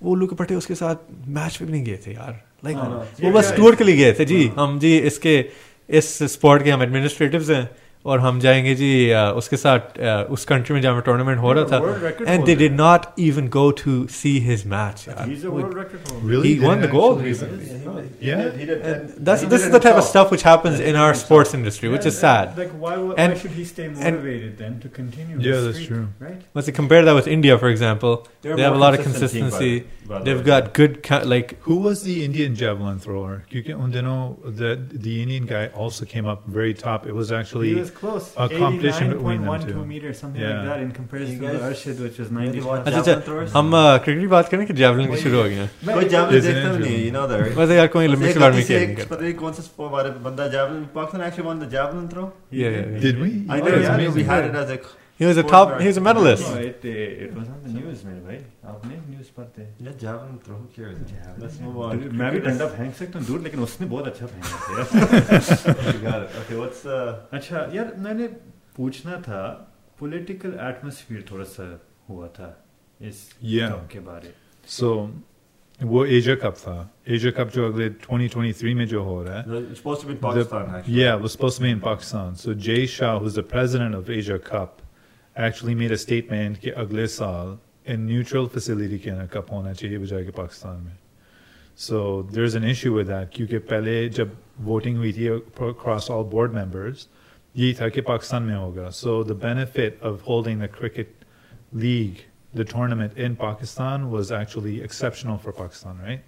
وہ 0.00 0.16
لوک 0.16 0.36
پٹے 0.38 0.54
اس 0.54 0.66
کے 0.66 0.74
ساتھ 0.74 1.02
میچ 1.26 1.58
پہ 1.58 1.64
بھی 1.64 1.72
نہیں 1.72 1.86
گئے 1.86 1.96
تھے 1.96 2.12
یار 2.12 2.32
لائک 2.62 2.76
وہ 3.22 3.32
بس 3.32 3.52
ٹور 3.56 3.74
کے 3.74 3.84
لیے 3.84 3.96
گئے 3.96 4.12
تھے 4.12 4.24
جی 4.24 4.48
ہم 4.56 4.78
جی 4.80 5.00
اس 5.04 5.18
کے 5.18 5.42
اس 5.88 6.22
اسپورٹ 6.22 6.64
کے 6.64 6.72
ہم 6.72 6.80
ایڈمنسٹریٹوز 6.80 7.50
ہیں 7.50 7.64
इसके 8.05 8.05
इस 8.05 8.05
स्पोर्ट 8.05 8.21
के 8.21 8.27
हम 8.27 8.35
एडमिनिस्ट्रेटिव्स 8.35 8.39
हैं 8.39 8.39
और 8.39 8.39
हम 8.39 8.39
जाएंगे 8.39 8.75
जी 8.75 9.09
अ, 9.09 9.31
उसके 9.37 9.57
साथ 9.57 9.79
अ, 9.99 10.23
उस 10.33 10.45
कंट्री 10.45 10.73
में 10.73 10.81
जहाँ 10.81 11.01
टूर्नामेंट 11.05 11.39
हो 11.39 11.51
रहा 11.53 11.63
World 11.63 11.73
था 11.73 12.09
record 12.09 12.27
and 12.27 12.45
they 12.45 12.51
holder. 12.51 12.57
Did 12.57 12.73
not 12.73 13.05
even 13.19 13.47
go 13.47 13.71
to 13.83 14.05
see 14.09 14.37
his 14.39 14.65
match 14.67 15.05
He's 15.09 15.43
a 15.45 15.51
world 15.55 15.73
record 15.79 16.11
holder. 16.11 16.27
Really? 16.31 16.49
He 16.49 16.55
Did 16.59 16.67
won 16.67 16.77
it 16.79 16.85
the 16.85 16.91
gold 16.93 17.19
actually? 17.19 17.29
recently. 17.29 17.65
Yeah, 17.69 18.15
he 18.21 18.29
Yeah. 18.29 18.41
did- 18.45 18.55
he 18.61 18.65
did- 18.69 18.81
and 18.91 19.11
That's 19.27 19.43
he 19.43 19.49
this 19.51 19.61
did 19.61 19.61
is 19.61 19.67
it 19.67 19.75
the 19.75 19.81
type 19.85 19.99
of 19.99 20.01
himself. 20.01 20.09
stuff 20.09 20.31
which 20.35 20.43
happens 20.49 20.79
in 20.91 20.95
our 21.03 21.13
sports 21.21 21.53
industry, 21.59 21.91
which 21.95 22.07
is 22.11 22.15
Yeah, 22.15 22.23
sad. 22.23 22.57
Like, 22.63 22.73
why, 22.85 22.95
wo- 23.03 23.13
And- 23.25 23.33
why 23.35 23.39
should 23.43 23.55
he 23.59 23.65
stay 23.73 23.85
and- 23.85 23.99
motivated 23.99 24.57
then 24.63 24.79
to 24.85 24.89
continue? 24.97 25.37
Yeah, 25.47 25.55
his 25.59 25.65
that's 25.67 25.77
streak, 25.83 25.89
true. 25.89 26.27
Right? 26.27 26.41
Let's 26.55 26.67
say 26.71 26.75
compare 26.81 27.03
that 27.09 27.15
with 27.21 27.27
India, 27.37 27.57
for 27.65 27.69
example. 27.75 28.17
They're 28.41 28.55
They 28.59 28.67
have 28.67 28.75
a 28.75 28.81
more 28.81 28.85
lot 28.85 28.99
of 28.99 29.05
consistent 29.07 29.31
team, 29.37 29.49
by 29.49 29.57
consistency. 29.57 29.79
the- 29.79 30.11
by 30.13 30.19
the 30.19 30.25
They've 30.27 30.39
way. 30.43 30.51
got 30.51 30.73
good 30.81 30.99
co- 31.09 31.21
like 31.35 31.55
Who 31.69 31.79
was 31.87 32.03
the 32.09 32.17
Indian 32.27 32.55
javelin 32.63 32.99
thrower? 33.07 33.33
क्योंकि 33.53 33.73
उन 33.87 33.91
दिनों 33.97 34.19
the 34.61 34.71
the 35.07 35.17
Indian 35.25 35.49
guy 35.53 35.63
also 35.85 36.07
came 36.13 36.29
up 36.35 36.47
very 36.59 36.73
top. 36.85 37.07
It 37.13 37.17
was 37.21 37.33
actually 37.41 37.73
he 37.73 37.79
was 37.81 37.91
close. 37.99 38.27
a 38.37 38.47
competition 38.49 39.09
between 39.13 39.41
them 39.41 39.49
89.12 39.49 39.71
two. 39.71 39.83
meters, 39.91 40.19
something 40.23 40.41
Yeah. 40.43 40.53
like 40.57 40.69
that, 40.69 40.81
in 40.85 40.91
comparison 40.97 41.33
You 41.35 41.47
to 41.47 41.53
guys- 41.53 41.65
Arshid, 41.69 41.99
which 42.05 42.17
was 42.21 42.29
Yeah, 42.29 42.37
90. 42.39 42.59
they 42.59 42.65
watch 42.69 42.87
अच्छा 42.87 43.01
javelin 43.01 43.17
अच्छा 43.17 43.25
throwers? 43.29 43.53
हम 43.55 43.71
cricket 44.05 44.19
की 44.21 44.27
बात 44.35 44.49
करें 44.49 44.65
कि 44.67 44.73
javelin 44.81 45.09
की 45.11 45.17
शुरू 45.23 45.37
हो 45.37 45.43
गई 45.43 45.55
है 45.61 45.67
कोई 45.85 46.09
javelin 46.15 46.39
Is 46.39 46.45
it 46.45 46.53
देखता 46.53 46.71
भी 46.73 46.83
नहीं 46.83 46.93
है, 46.93 46.99
interesting? 46.99 47.05
you 47.07 47.13
know 47.17 47.25
that, 47.33 47.43
right? 47.45 47.57
वैसे 47.59 47.75
यार 47.77 47.87
कोई 47.97 48.07
बस 48.07 48.13
ओलंपिक्स 48.13 48.29
एक 48.29 48.33
के 48.33 48.39
बारे 48.39 48.53
में 48.53 48.61
गलती 48.61 48.67
से 48.67 48.73
खेल 48.73 48.81
एक 48.83 48.87
नहीं 48.87 48.95
करता 48.97 49.15
पता 49.15 49.23
नहीं 49.25 49.33
कौन 49.43 49.53
सा 49.59 49.63
sport 49.69 49.91
वाले 49.97 50.09
बंदा 50.29 50.47
javelin 50.55 50.87
Pakistan 50.97 51.25
actually 51.29 51.47
won 51.49 51.63
the 51.65 51.69
javelin 51.75 52.07
throw. 52.15 52.27
He 52.53 52.63
Yeah, 52.63 52.77
did. 52.77 52.89
yeah, 52.93 53.03
Did 53.07 53.21
we? 53.25 53.29
I 53.29 53.59
Oh, 53.59 53.63
know, 53.63 53.71
that's 53.75 53.87
yeah, 53.87 53.95
amazing. 53.95 54.19
we 54.21 54.27
had 54.33 54.49
it 54.51 54.59
as 54.63 54.75
a 54.77 54.79
He 55.19 55.25
was 55.27 55.37
a 55.37 55.41
Sport 55.41 55.51
top 55.53 55.69
guard. 55.69 55.81
he 55.81 55.87
was 55.91 55.97
a 55.97 56.01
medalist 56.03 56.43
No, 56.49 56.59
it, 56.65 56.85
it 56.89 57.33
was 57.37 57.47
on 57.53 57.57
the 57.63 57.71
news 57.77 58.03
में 58.05 58.19
भाई 58.25 58.37
आपने 58.73 58.95
news 59.09 59.31
पढ़ते 59.37 59.65
yeah, 59.87 59.95
javelin 60.03 60.37
throw. 60.45 60.55
Who 60.59 60.67
cares? 60.75 60.97
Let's 61.41 61.59
move 61.63 61.73
तो 61.75 61.89
on. 61.89 62.13
मैं 62.21 62.31
भी 62.33 62.39
डंडा 62.45 62.67
फेंक 62.77 62.93
सकता 62.95 63.19
हूँ 63.19 63.27
दूर 63.27 63.41
लेकिन 63.47 63.59
उसने 63.67 63.87
बहुत 63.95 64.07
अच्छा 64.07 64.25
फेंका 64.25 64.83
था 64.83 65.91
You 65.91 65.99
got 66.05 66.23
it. 66.23 66.37
Okay, 66.43 66.59
what's 66.61 66.85
uh, 66.85 67.15
अच्छा 67.39 67.67
यार 67.73 67.93
मैंने 68.07 68.27
पूछना 68.77 69.19
था 69.27 69.41
पॉलिटिकल 69.99 70.53
एटमॉस्फेयर 70.69 71.25
थोड़ा 71.31 71.43
सा 71.57 71.67
हुआ 72.09 72.27
था 72.39 72.49
इस 73.11 73.17
Yeah. 73.43 73.71
कप 73.71 73.87
के 73.91 73.99
बारे 74.07 74.33
So 74.77 74.93
वो 75.91 76.05
एशिया 76.05 76.35
कप 76.35 76.55
था 76.65 76.77
एशिया 77.07 77.31
कप 77.37 77.49
जो 77.55 77.65
अगले 77.67 77.89
2023 78.05 78.73
में 78.75 78.85
जो 78.87 79.03
हो 79.03 79.21
रहा 79.23 79.37
है 79.39 79.45
no, 79.51 79.59
it's 79.71 79.79
supposed 79.81 80.01
to 80.01 80.07
be 80.07 80.13
in 80.15 80.19
The- 80.19 80.27
Pakistan 80.27 80.75
actually. 80.77 81.01
yeah, 81.01 81.15
it 81.17 81.21
was 81.27 81.31
supposed 81.37 81.57
to 81.57 81.63
be 81.63 81.69
in 81.75 81.81
Pakistan. 81.81 82.35
So 82.35 82.53
Jay 82.67 82.85
Shah, 82.85 83.17
who's 83.19 83.35
the 83.35 83.43
president 83.55 83.95
of 83.99 84.09
Asia 84.09 84.39
Cup, 84.39 84.81
actually 85.35 85.75
made 85.75 85.91
a 85.91 85.97
statement 85.97 86.57
कि 86.59 86.69
अगले 86.69 87.07
साल 87.07 87.57
in 87.87 88.05
neutral 88.07 88.47
facility 88.55 88.99
के 89.03 89.09
अंदर 89.09 89.27
cup 89.33 89.51
होना 89.51 89.73
चाहिए 89.73 89.97
बजाय 89.97 90.23
के 90.25 90.31
पाकिस्तान 90.31 90.81
में. 90.83 90.97
So 91.75 92.23
there's 92.23 92.55
an 92.55 92.63
issue 92.63 92.93
with 92.93 93.07
that 93.07 93.31
क्योंकि 93.33 93.57
पहले 93.71 94.09
जब 94.09 94.35
voting 94.65 94.97
हुई 94.97 95.13
थी 95.13 95.29
across 95.71 96.09
all 96.09 96.23
board 96.23 96.53
members, 96.53 97.07
यही 97.57 97.73
था 97.81 97.89
कि 97.89 98.01
पाकिस्तान 98.01 98.43
में 98.43 98.55
होगा. 98.55 98.89
So 98.91 99.23
the 99.23 99.35
benefit 99.35 100.01
of 100.01 100.21
holding 100.21 100.59
the 100.59 100.67
cricket 100.67 101.07
league, 101.73 102.25
the 102.53 102.65
tournament 102.65 103.17
in 103.17 103.35
Pakistan 103.35 104.09
was 104.11 104.31
actually 104.31 104.81
exceptional 104.81 105.37
for 105.37 105.51
Pakistan, 105.51 105.99
right? 105.99 106.21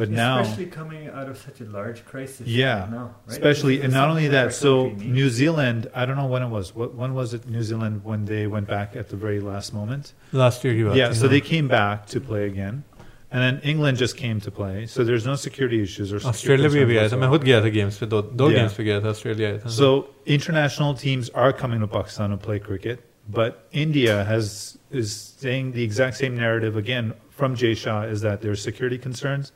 But 0.00 0.10
now 0.10 0.40
especially 0.40 0.66
coming 0.66 1.08
out 1.08 1.28
of 1.28 1.38
such 1.38 1.60
a 1.60 1.64
large 1.64 2.04
crisis 2.04 2.46
Yeah, 2.46 2.82
right 2.82 2.90
now, 2.90 2.98
right? 3.06 3.36
especially 3.36 3.76
This 3.76 3.84
and 3.86 3.92
is 3.92 3.96
not 4.00 4.08
only 4.10 4.26
something 4.26 4.38
our 4.38 4.44
that 4.48 4.54
so 4.54 4.74
country 4.90 5.06
needs. 5.06 5.14
new 5.20 5.28
zealand 5.38 5.88
i 5.92 6.04
don't 6.06 6.16
know 6.16 6.26
when 6.34 6.42
it 6.44 6.50
was 6.56 6.72
what 6.82 6.94
when 6.94 7.14
was 7.14 7.34
it 7.38 7.48
new 7.54 7.62
zealand 7.70 8.04
when 8.10 8.26
they 8.26 8.46
went 8.46 8.68
back 8.68 8.94
at 8.94 9.08
the 9.14 9.16
very 9.24 9.40
last 9.40 9.74
moment 9.78 10.12
last 10.42 10.62
year 10.64 10.74
की 10.76 10.84
बात 10.90 10.96
yeah 11.00 11.08
थी, 11.10 11.14
so 11.22 11.26
हाँ. 11.26 11.30
they 11.34 11.40
came 11.48 11.66
back 11.72 12.06
to 12.14 12.20
play 12.28 12.44
again 12.52 12.78
and 13.32 13.42
then 13.46 13.58
england 13.72 13.98
just 14.04 14.16
came 14.16 14.38
to 14.46 14.52
play 14.60 14.86
so 14.86 15.02
there's 15.08 15.26
no 15.26 15.34
security 15.46 15.82
issues 15.88 16.12
or 16.12 16.20
Australia 16.32 16.68
भी 16.76 16.80
अभी 16.82 16.96
आया 16.98 17.08
था 17.08 17.16
मैं 17.16 17.30
खुद 17.30 17.40
whatsoever. 17.40 17.46
गया 17.46 17.60
था 17.64 17.74
गेम्स 17.78 17.98
पे 17.98 18.06
दो 18.14 18.22
दो 18.22 18.48
Yeah. 18.50 18.56
गेम्स 18.58 18.74
पे 18.78 18.84
गया 18.84 19.00
था 19.00 19.08
ऑस्ट्रेलिया 19.16 19.48
आया 19.48 19.58
था 19.64 19.74
so 19.80 19.88
international 20.38 20.94
teams 21.04 21.30
are 21.44 21.52
coming 21.64 21.80
to 21.86 21.88
pakistan 21.98 22.30
to 22.36 22.38
play 22.48 22.60
cricket 22.68 23.02
but 23.40 23.66
india 23.86 24.14
has 24.30 24.52
is 25.02 25.16
saying 25.46 25.72
the 25.78 25.82
exact 25.88 26.16
same 26.24 26.38
narrative 26.44 26.78
again 26.84 27.10
from 27.40 27.56
jay 27.64 27.74
shah 27.84 27.98
is 28.14 28.22
that 28.28 28.46
there's 28.46 28.62
security 28.68 28.98
concerns 29.08 29.52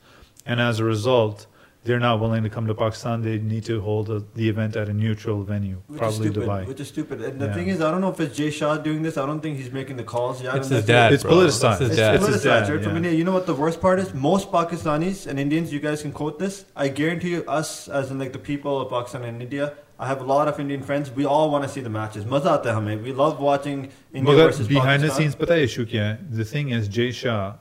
and 0.47 0.59
as 0.59 0.79
a 0.79 0.83
result 0.95 1.47
they're 1.87 1.99
not 1.99 2.19
willing 2.19 2.43
to 2.43 2.49
come 2.49 2.67
to 2.67 2.75
Pakistan. 2.75 3.21
They 3.21 3.37
need 3.37 3.63
to 3.65 3.79
hold 3.81 4.09
a, 4.09 4.19
the 4.35 4.49
event 4.49 4.75
at 4.75 4.89
a 4.89 4.93
neutral 4.93 5.43
venue, 5.43 5.77
Which 5.87 5.99
probably 5.99 6.27
is 6.27 6.33
stupid, 6.33 6.49
Dubai. 6.49 6.67
Which 6.67 6.81
is 6.81 6.87
stupid. 6.89 7.21
And 7.21 7.39
the 7.39 7.45
Yeah. 7.45 7.53
thing 7.53 7.67
is, 7.69 7.81
I 7.81 7.89
don't 7.91 8.01
know 8.01 8.09
if 8.09 8.19
it's 8.19 8.35
Jay 8.35 8.49
Shah 8.49 8.75
doing 8.77 9.03
this. 9.03 9.15
I 9.17 9.25
don't 9.25 9.39
think 9.39 9.57
he's 9.57 9.71
making 9.71 9.95
the 9.95 10.03
calls. 10.03 10.41
Yeah, 10.43 10.57
it's 10.57 10.67
his 10.67 10.85
that's 10.85 10.89
it. 10.89 10.91
dad 10.91 11.13
It's 11.13 11.23
bro. 11.23 11.31
politicized. 11.33 11.81
It's 11.81 11.89
his 11.91 11.97
dad 11.97 12.15
It's 12.15 12.27
his 12.27 12.35
politicized, 12.35 12.43
dad, 12.43 12.69
right? 12.73 12.83
From. 12.83 12.97
India. 12.97 13.13
You 13.19 13.23
know 13.23 13.31
what 13.31 13.45
the 13.45 13.55
worst 13.63 13.79
part 13.79 13.99
is? 13.99 14.13
Most 14.13 14.51
Pakistanis 14.51 15.27
and 15.27 15.39
Indians, 15.39 15.71
you 15.71 15.79
guys 15.79 16.01
can 16.01 16.11
quote 16.11 16.39
this. 16.39 16.65
I 16.75 16.89
guarantee 16.89 17.29
you, 17.29 17.43
us 17.59 17.87
as 17.87 18.11
in 18.11 18.19
like 18.19 18.33
the 18.33 18.39
people 18.51 18.81
of 18.81 18.89
Pakistan 18.89 19.23
and 19.23 19.41
India, 19.41 19.73
I 19.97 20.07
have 20.07 20.21
a 20.21 20.25
lot 20.25 20.47
of 20.49 20.59
Indian 20.59 20.83
friends. 20.83 21.09
We 21.21 21.25
all 21.25 21.49
want 21.49 21.63
to 21.63 21.69
see 21.69 21.81
the 21.81 21.89
matches. 21.89 22.25
Maza 22.25 22.49
aata 22.49 22.73
hai 22.73 22.81
hame. 22.81 23.01
We 23.01 23.13
love 23.13 23.39
watching 23.39 23.89
India 24.13 24.33
Magar 24.33 24.47
versus 24.47 24.67
behind 24.67 25.03
the 25.03 25.09
scenes, 25.09 25.35
pata 25.35 25.53
hai 25.53 25.61
issue 25.69 25.85
kya 25.85 26.03
hai? 26.17 26.23
The 26.41 26.45
thing 26.45 26.69
is, 26.69 26.87
Jay 26.89 27.11
Shah, 27.11 27.53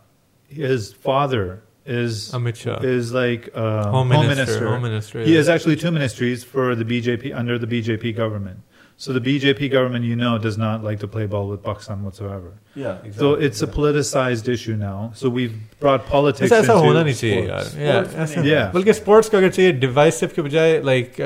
his 0.48 0.92
father 0.92 1.62
is 1.86 2.30
Amit 2.32 2.56
Shah 2.56 2.78
is 2.82 3.12
like 3.12 3.50
uh, 3.54 3.90
home 3.90 4.08
minister 4.08 4.68
home 4.68 4.82
minister 4.82 5.22
He 5.22 5.32
yeah. 5.32 5.38
has 5.38 5.48
actually 5.48 5.76
two 5.76 5.90
ministries 5.90 6.44
for 6.44 6.74
the 6.74 6.84
BJP 6.84 7.34
under 7.34 7.58
the 7.58 7.66
BJP 7.66 8.16
government. 8.16 8.60
So 9.03 9.13
the 9.13 9.21
BJP 9.25 9.67
government, 9.73 10.05
you 10.07 10.15
know, 10.17 10.31
does 10.41 10.57
not 10.61 10.83
like 10.87 10.99
to 11.03 11.07
play 11.13 11.23
ball 11.29 11.47
with 11.51 11.61
Pakistan 11.67 12.01
whatsoever. 12.07 12.49
Yeah, 12.81 12.97
exactly. 13.05 13.13
So 13.21 13.29
it's 13.45 13.61
a 13.63 13.67
Yeah. 13.67 13.71
politicized 13.77 14.49
issue 14.55 14.75
now. 14.81 14.97
So 15.21 15.31
we've 15.37 15.55
brought 15.85 16.03
politics. 16.11 16.43
ऐसा 16.51 16.57
ऐसा 16.57 16.73
into 16.73 16.83
होना 16.85 17.01
नहीं 17.03 17.13
चाहिए 17.21 17.47
sports. 17.47 17.71
यार 17.77 17.87
Yeah, 17.87 18.03
Sports 18.03 18.19
ऐसा- 18.25 18.43
में 18.43 18.51
Yeah. 18.51 18.73
बल्कि 18.75 18.93
sports 18.99 19.29
को 19.29 19.37
अगर 19.37 19.49
चाहिए 19.55 19.71
डिवाइसिव 19.85 20.29
के 20.35 20.41
बजाय 20.49 20.77
लाइक 20.91 21.19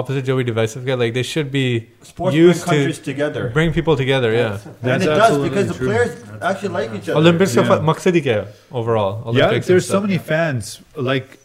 ऑपोजिट 0.00 0.24
जो 0.24 0.36
भी 0.36 0.44
डिवाइसिव 0.50 0.84
का 0.86 0.94
like 1.04 1.14
they 1.14 1.22
should 1.30 1.50
be 1.56 1.64
Sports 2.10 2.36
bring 2.36 2.48
used 2.50 2.62
to 2.66 2.70
countries 2.72 3.00
together. 3.08 3.46
bring 3.56 3.72
people 3.78 3.98
together 4.02 4.34
yeah 4.36 4.52
and 4.52 4.84
That's 4.90 5.08
it 5.08 5.10
does 5.14 5.24
absolutely 5.24 5.48
because 5.54 5.72
the 5.72 5.78
true. 5.80 5.88
players 5.88 6.14
actually 6.50 6.74
like 6.76 6.94
each 7.00 7.08
other. 7.08 7.16
Olympics 7.22 7.54
का 7.56 7.62
Yeah. 7.62 7.72
फ- 7.74 7.88
मकसद 7.90 8.14
ही 8.14 8.20
क्या 8.28 8.36
है 8.36 8.54
overall 8.82 9.40
Yeah, 9.40 9.58
there's 9.72 9.90
so 9.94 10.04
many 10.06 10.20
fans. 10.30 10.72
Like 11.10 11.36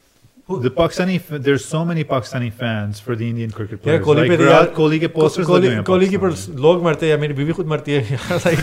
the 0.63 0.69
Pakistani, 0.69 1.17
there's 1.43 1.63
so 1.63 1.85
many 1.85 2.03
Pakistani 2.03 2.51
fans 2.51 2.99
for 2.99 3.15
the 3.15 3.27
Indian 3.29 3.51
cricket 3.51 3.79
यार 3.79 3.83
players. 3.83 4.03
Kohli 4.05 4.21
like 4.21 4.29
पे 4.31 4.37
तो 4.37 4.43
Virat 4.43 4.53
यार 4.53 4.73
Kohli 4.77 4.99
के 4.99 5.07
posters 5.13 5.45
कोहली 5.47 5.67
लगे 5.67 5.67
हुए 5.67 5.75
हैं 5.75 5.83
कोहली 5.89 6.09
के 6.09 6.17
पर 6.17 6.29
Pakistan 6.31 6.59
लोग 6.65 6.83
मरते 6.83 7.05
हैं 7.05 7.11
या 7.11 7.17
मेरी 7.21 7.33
बीवी 7.33 7.53
खुद 7.59 7.67
मरती 7.73 7.91
है 7.91 8.01
यार 8.11 8.39
like 8.45 8.59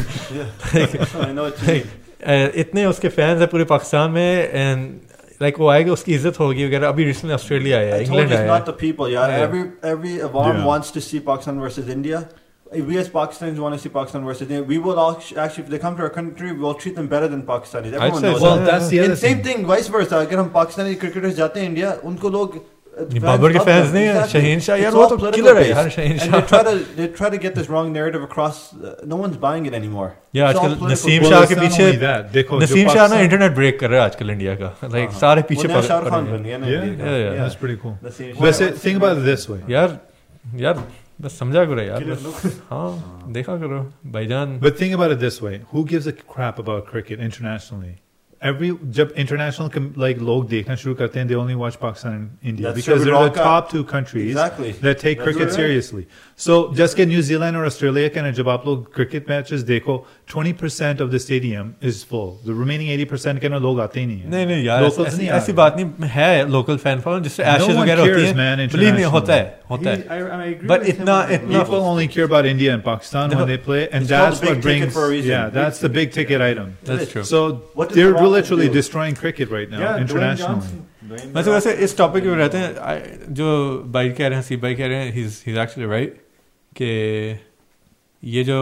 I 1.29 1.33
know 1.33 1.45
what 1.49 1.62
you 1.62 1.69
mean. 1.69 1.87
uh, 2.27 2.50
इतने 2.65 2.85
उसके 2.87 3.09
फैंस 3.09 3.38
हैं 3.41 3.49
पूरे 3.49 3.65
पाकिस्तान 3.73 4.11
में 4.11 4.50
एंड 4.53 5.00
लाइक 5.43 5.59
वो 5.59 5.69
आएगा 5.69 5.93
उसकी 5.93 6.15
इज्जत 6.15 6.38
होगी 6.41 6.67
वगैरह 6.67 6.88
अभी 6.88 7.05
रिसेंटली 7.05 7.35
ऑस्ट्रेलिया 7.35 7.79
आया 7.79 7.97
I 7.97 7.99
told 7.99 8.07
you 8.07 8.09
England 8.09 8.31
it's 8.31 8.41
आया 8.41 8.59
not 8.59 8.67
the 8.71 8.77
people. 8.85 9.09
Yeah, 9.15 9.29
Yeah. 9.35 9.47
every 9.49 9.62
every 9.95 10.15
Awam 10.29 10.53
Yeah. 10.55 10.65
wants 10.71 10.91
to 10.99 11.05
see 11.09 11.21
Pakistan 11.31 11.61
versus 11.67 11.88
India. 11.97 12.23
we 12.88 12.97
as 12.99 13.09
Pakistanis 13.09 13.59
want 13.59 13.75
to 13.75 13.81
see 13.83 13.88
Pakistan 13.93 14.25
versus 14.25 14.43
India. 14.43 14.62
We 14.62 14.79
will 14.87 14.99
all 15.05 15.15
actually, 15.45 15.65
if 15.65 15.71
they 15.75 15.79
come 15.85 15.95
to 15.97 16.03
our 16.03 16.11
country, 16.17 16.53
we 16.53 16.59
will 16.65 16.75
treat 16.75 16.97
them 16.97 17.07
better 17.12 17.29
than 17.35 17.43
Pakistanis. 17.53 17.95
Everyone 18.00 18.21
say 18.21 18.31
knows 18.31 18.41
so. 18.41 18.47
Well, 18.49 18.57
that. 18.57 18.67
that's 18.73 18.88
the 18.88 19.00
other 19.05 19.12
And 19.12 19.19
same 19.27 19.38
thing. 19.47 19.61
thing, 19.61 19.71
vice 19.77 19.88
versa. 19.99 20.25
अगर 20.27 20.38
हम 20.38 20.50
Pakistani 20.57 20.95
cricketers 21.05 21.38
जाते 21.45 21.61
हैं 21.61 21.69
India, 21.69 21.93
उनको 22.11 22.31
लोग 22.35 22.59
uh, 22.59 23.00
ये 23.15 23.21
fans 23.21 23.23
Babar 23.25 23.53
के 23.53 23.59
love 23.59 23.67
fans 23.69 23.85
them. 23.87 23.95
नहीं 23.95 24.05
है, 24.07 24.15
Exactly. 24.15 24.33
शहीन 24.33 24.61
शाह, 24.67 24.77
यार 24.77 24.91
It's 24.91 24.97
वो 24.97 25.03
all 25.07 25.11
तो 25.11 25.17
political 25.17 25.45
killer 25.45 25.55
है 25.57 25.62
based. 25.62 25.77
यार, 25.77 25.88
Shaheen 25.97 26.19
And 26.19 26.31
Shah. 26.31 26.41
they 26.41 26.47
try 26.53 26.62
to 26.69 26.75
they 26.99 27.09
try 27.21 27.31
to 27.35 27.41
get 27.47 27.57
this 27.59 27.71
wrong 27.75 27.93
narrative 27.97 28.27
across. 28.29 28.61
Uh, 28.75 28.93
no 29.12 29.21
one's 29.23 29.38
buying 29.47 29.69
it 29.71 29.77
anymore. 29.81 30.09
Yeah, 30.38 30.50
It's 30.50 30.61
all 30.62 30.67
आजकल 30.67 30.77
political 30.83 30.93
Naseem 30.93 31.21
based. 31.23 31.31
Shah 31.33 31.41
Well, 31.41 31.49
के 31.49 31.55
it's 31.55 31.62
not 31.62 31.71
पीछे 31.79 31.88
only 31.88 32.00
that. 32.05 32.33
देखो, 32.38 32.61
जो 32.61 32.65
नसीम 32.65 32.88
शाह 32.88 32.95
ना 32.95 33.00
Pakistan- 33.03 33.25
internet 33.25 33.55
break 33.62 33.81
कर 33.81 33.91
रहा 33.91 34.00
है 34.00 34.07
आजकल 34.11 34.31
इंडिया 34.31 34.55
का 34.62 34.73
लाइक 34.93 35.09
हाँ। 35.11 35.19
सारे 35.21 35.41
वो 35.43 35.47
पीछे 35.49 35.69
नया 35.69 35.77
पड़ 35.77 35.85
शाहरुख 35.88 36.11
खान 36.11 36.25
पड़ 36.27 36.31
बन 36.33 36.43
गए 36.43 36.49
गया 36.49 36.59
ना 36.59 36.67
Yeah, 36.67 36.83
इंडिया 36.85 37.07
का। 37.07 37.12
yeah, 37.12 37.27
yeah. 37.27 37.43
That's 37.43 37.61
pretty 37.65 37.79
cool. 37.85 37.97
Naseem 38.07 38.45
But 38.45 38.55
say, 38.61 38.69
Shah- 38.71 38.83
think 38.87 39.03
about 39.03 39.23
it 39.23 39.29
this 39.33 39.49
way. 39.55 39.61
यार 39.77 39.99
यार 40.67 40.83
बस 41.21 41.38
समझा 41.38 41.65
करो 41.65 41.83
यार 41.83 42.03
Killer 42.05 42.17
बस 42.17 42.27
looks. 42.27 42.57
हाँ 42.71 43.33
देखा 43.33 43.57
करो 43.62 43.81
भाईजान 44.12 44.59
But 44.67 44.77
think 44.83 44.99
about 45.00 45.17
it 45.17 45.25
this 45.29 45.41
way: 45.47 45.57
Who 45.73 45.87
gives 45.95 46.07
a 46.07 46.19
crap 46.35 46.61
about 46.67 46.87
cricket 46.93 47.25
internationally? 47.31 47.97
Every 48.49 48.67
जब 48.97 49.12
international 49.21 49.69
com- 49.77 49.87
like 50.00 50.19
लोग 50.27 50.47
देखना 50.49 50.75
शुरू 50.81 50.95
करते 50.95 51.19
हैं, 51.21 51.27
they 51.29 51.37
only 51.38 51.55
watch 51.61 51.77
Pakistan 51.85 52.12
and 52.19 52.50
India 52.50 52.67
That's 52.67 52.77
because 52.81 52.85
true, 52.85 53.07
they're 53.07 53.23
we 53.23 53.31
the 53.31 53.31
rock 53.31 53.38
up. 53.38 53.47
top 53.47 53.71
two 53.73 53.81
countries 53.93 54.29
Exactly. 54.35 54.71
that 54.85 55.00
take 55.00 55.17
That's 55.17 55.25
cricket 55.25 55.49
right. 55.49 55.57
seriously. 55.57 56.03
So 56.45 56.59
just 56.81 56.97
get 57.00 57.09
New 57.12 57.23
Zealand 57.31 57.57
or 57.61 57.65
Australia 57.71 58.11
के 58.17 58.23
ना 58.27 58.31
जब 58.41 58.49
आप 58.49 58.67
लोग 58.67 58.85
cricket 58.99 59.27
matches 59.33 59.65
देखो, 59.73 59.97
20% 60.35 61.00
of 61.07 61.11
the 61.15 61.19
stadium 61.25 61.75
is 61.91 61.99
full. 62.12 62.31
The 62.47 62.57
remaining 62.61 62.93
80% 62.99 63.41
के 63.41 63.49
ना 63.49 63.59
लोग 63.67 63.81
आते 63.81 64.00
ही 64.00 64.07
नहीं 64.07 64.21
हैं. 64.21 64.31
नहीं 64.31 64.47
नहीं 64.47 64.65
यार 64.65 64.85
Locals 64.85 65.07
ऐसी, 65.07 65.17
नहीं 65.19 65.29
आ 65.29 65.37
ऐसी 65.37 65.53
रहे. 65.53 65.57
बात 65.57 65.77
नहीं 65.81 66.09
है 66.11 66.49
लोकल 66.50 66.77
फैन 66.87 67.00
फॉलोइंग 67.00 67.25
जिससे 67.25 67.43
No 67.45 67.49
एशेज 67.57 67.75
one 67.75 67.83
वगैरह 67.83 68.00
होती 68.03 68.23
cares, 68.23 68.37
man, 68.37 68.59
है 68.59 68.69
बिलीव 68.77 68.95
मी 68.95 69.03
होता 69.17 69.35
है 69.35 69.43
internationally. 69.43 69.62
होता 69.73 69.91
He- 69.91 69.99
है 69.99 70.09
I, 70.09 70.19
I 70.38 70.47
agree 70.53 70.69
But 70.73 70.85
with 70.85 70.88
him 70.88 70.95
इतना- 70.95 71.15
on 71.15 71.29
that. 71.29 71.35
इतना- 71.38 71.62
People 71.62 71.87
only 71.93 72.07
care 72.17 72.27
about 72.31 72.49
India 72.53 72.75
and 72.77 72.85
Pakistan 72.88 73.31
No. 73.35 73.38
when 73.41 73.50
they 73.53 73.59
play, 73.69 73.81
and 73.87 74.05
It's 74.07 74.12
called 74.12 74.27
that's 74.27 74.41
the 74.41 74.47
big 74.47 74.57
what 74.57 74.62
ticket 74.67 74.81
brings. 74.81 74.93
for 74.99 75.05
a 75.07 75.11
reason. 75.15 75.31
Yeah, 75.31 75.45
Big 75.47 75.55
that's 75.61 75.81
the 75.87 75.91
big 75.99 76.12
ticket 76.19 76.45
item. 76.49 76.71
that's 76.91 77.11
true 77.15 77.25
So 77.33 77.43
What 77.81 77.88
does 77.88 77.97
they're 78.00 78.07
the 78.07 78.12
Rockets 78.19 78.33
literally 78.37 78.69
do? 78.69 78.75
destroying 78.79 79.19
cricket 79.25 79.50
right 79.57 79.71
now 79.77 79.81
Yeah, 79.85 79.93
Dwayne 79.97 80.07
internationally. 80.09 80.61
Johnson. 80.61 80.85
Dwayne 81.11 81.35
वैसे 81.35 81.50
वैसे 81.50 81.71
Johnson. 81.71 81.85
इस 81.88 81.97
topic 81.99 82.25
पे 82.25 82.35
रहते 82.43 82.59
हैं 82.59 82.71
I- 82.95 83.33
जो 83.41 83.50
भाई 83.99 84.11
कह 84.21 84.27
रहे 84.29 84.38
हैं 84.38 84.43
सी 84.50 84.57
भाई 84.67 84.75
कह 84.83 84.87
रहे 84.95 85.05
हैं 85.05 85.12
he's 85.19 85.43
he's 85.49 85.61
actually 85.67 85.91
right 85.97 86.17
कि 86.81 86.91
ये 88.25 88.43
जो 88.45 88.55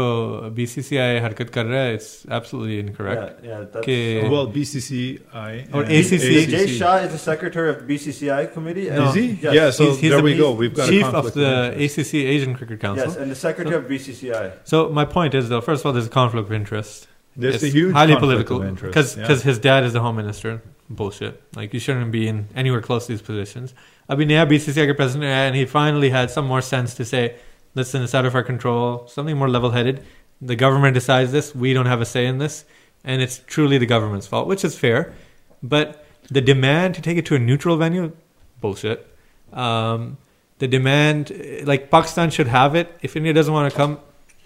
बीसीसीआई 0.57 1.19
हरकत 1.25 1.51
कर 1.51 1.65
रहा 1.65 1.83
है 1.83 1.93
it's 1.95 2.09
absolutely 2.39 2.79
incorrect 2.79 3.45
Yeah, 3.45 3.51
yeah. 3.51 3.61
That's, 3.75 3.87
कि 3.87 4.31
Well, 4.33 4.49
BCCI 4.57 5.53
Or 5.73 5.83
and 5.85 5.93
ACC. 5.99 6.43
Jay 6.55 6.67
Shah 6.73 6.97
is 7.07 7.13
the 7.15 7.21
secretary 7.23 7.71
of 7.75 7.79
BCCI 7.91 8.41
committee. 8.57 8.85
and- 8.89 9.05
Is 9.07 9.15
he? 9.21 9.25
Yes. 9.47 9.55
Yeah. 9.59 9.71
So 9.79 9.85
He's- 9.87 10.01
he's 10.03 10.11
there 10.11 10.21
the- 10.21 10.27
we 10.29 10.35
go. 10.43 10.51
We've 10.61 10.75
got 10.81 10.89
a 10.89 10.93
chief 10.93 11.07
of 11.07 11.13
conflict 11.17 11.39
the 11.41 11.55
interest. 11.73 11.99
ACC 11.99 12.23
Asian 12.35 12.55
Cricket 12.61 12.81
Council 12.85 13.07
Yes, 13.09 13.17
and 13.25 13.31
the 13.37 13.39
secretary 13.47 13.77
of 13.81 13.89
BCCI. 13.95 14.45
so 14.75 14.83
my 15.01 15.07
point 15.17 15.39
is 15.43 15.49
though 15.55 15.63
first 15.71 15.81
of 15.83 15.87
all 15.87 15.97
there's 16.01 16.13
a 16.13 16.15
conflict 16.19 16.49
of 16.53 16.55
interest 16.61 17.09
There's 17.45 17.57
it's 17.63 17.65
a 17.71 17.73
huge 17.79 17.93
highly 18.01 18.13
conflict 18.19 18.21
political 18.27 18.63
of 18.63 18.69
interest. 18.69 18.95
because 18.95 19.17
yeah. 19.23 19.51
his 19.51 19.59
dad 19.71 19.85
is 19.91 19.97
the 19.99 20.05
home 20.09 20.17
minister. 20.25 20.55
Bullshit. 21.01 21.41
Like 21.57 21.73
you 21.77 21.81
shouldn't 21.89 22.13
be 22.21 22.27
in 22.37 22.45
anywhere 22.65 22.83
close 22.91 23.07
to 23.07 23.13
these 23.17 23.27
positions. 23.33 23.75
Abhi 24.15 24.27
naya 24.31 24.47
BCCI 24.55 24.87
के 24.93 25.01
president 25.03 25.31
है, 25.33 25.43
and 25.49 25.57
he 25.65 25.65
finally 25.77 26.11
had 26.21 26.31
some 26.39 26.47
more 26.55 26.61
sense 26.71 26.95
to 27.03 27.05
say, 27.13 27.25
listen, 27.76 28.02
it's 28.02 28.16
out 28.16 28.26
of 28.26 28.36
our 28.36 28.44
control. 28.44 29.08
Something 29.08 29.38
more 29.38 29.50
level-headed. 29.50 30.04
The 30.42 30.56
government 30.56 30.94
decides 30.94 31.32
this. 31.32 31.54
We 31.54 31.74
don't 31.74 31.86
have 31.86 32.02
a 32.02 32.06
say 32.06 32.26
in 32.26 32.38
this, 32.40 32.66
and 33.04 33.22
it's 33.22 33.40
truly 33.46 33.78
the 33.78 33.86
government's 33.86 34.28
fault, 34.28 34.48
which 34.48 34.66
is 34.66 34.78
fair. 34.78 35.14
But 35.62 36.06
the 36.30 36.42
demand 36.42 36.96
to 36.96 37.02
take 37.02 37.18
it 37.18 37.26
to 37.28 37.36
a 37.36 37.40
neutral 37.40 37.78
venue, 37.78 38.12
bullshit. 38.60 39.08
Um, 39.54 40.18
the 40.60 40.68
demand, 40.68 41.32
like 41.66 41.92
Pakistan 41.92 42.30
should 42.30 42.48
have 42.48 42.76
it. 42.76 42.98
If 43.02 43.16
India 43.16 43.34
doesn't 43.34 43.54
want 43.54 43.72
to 43.72 43.78
come, 43.78 44.00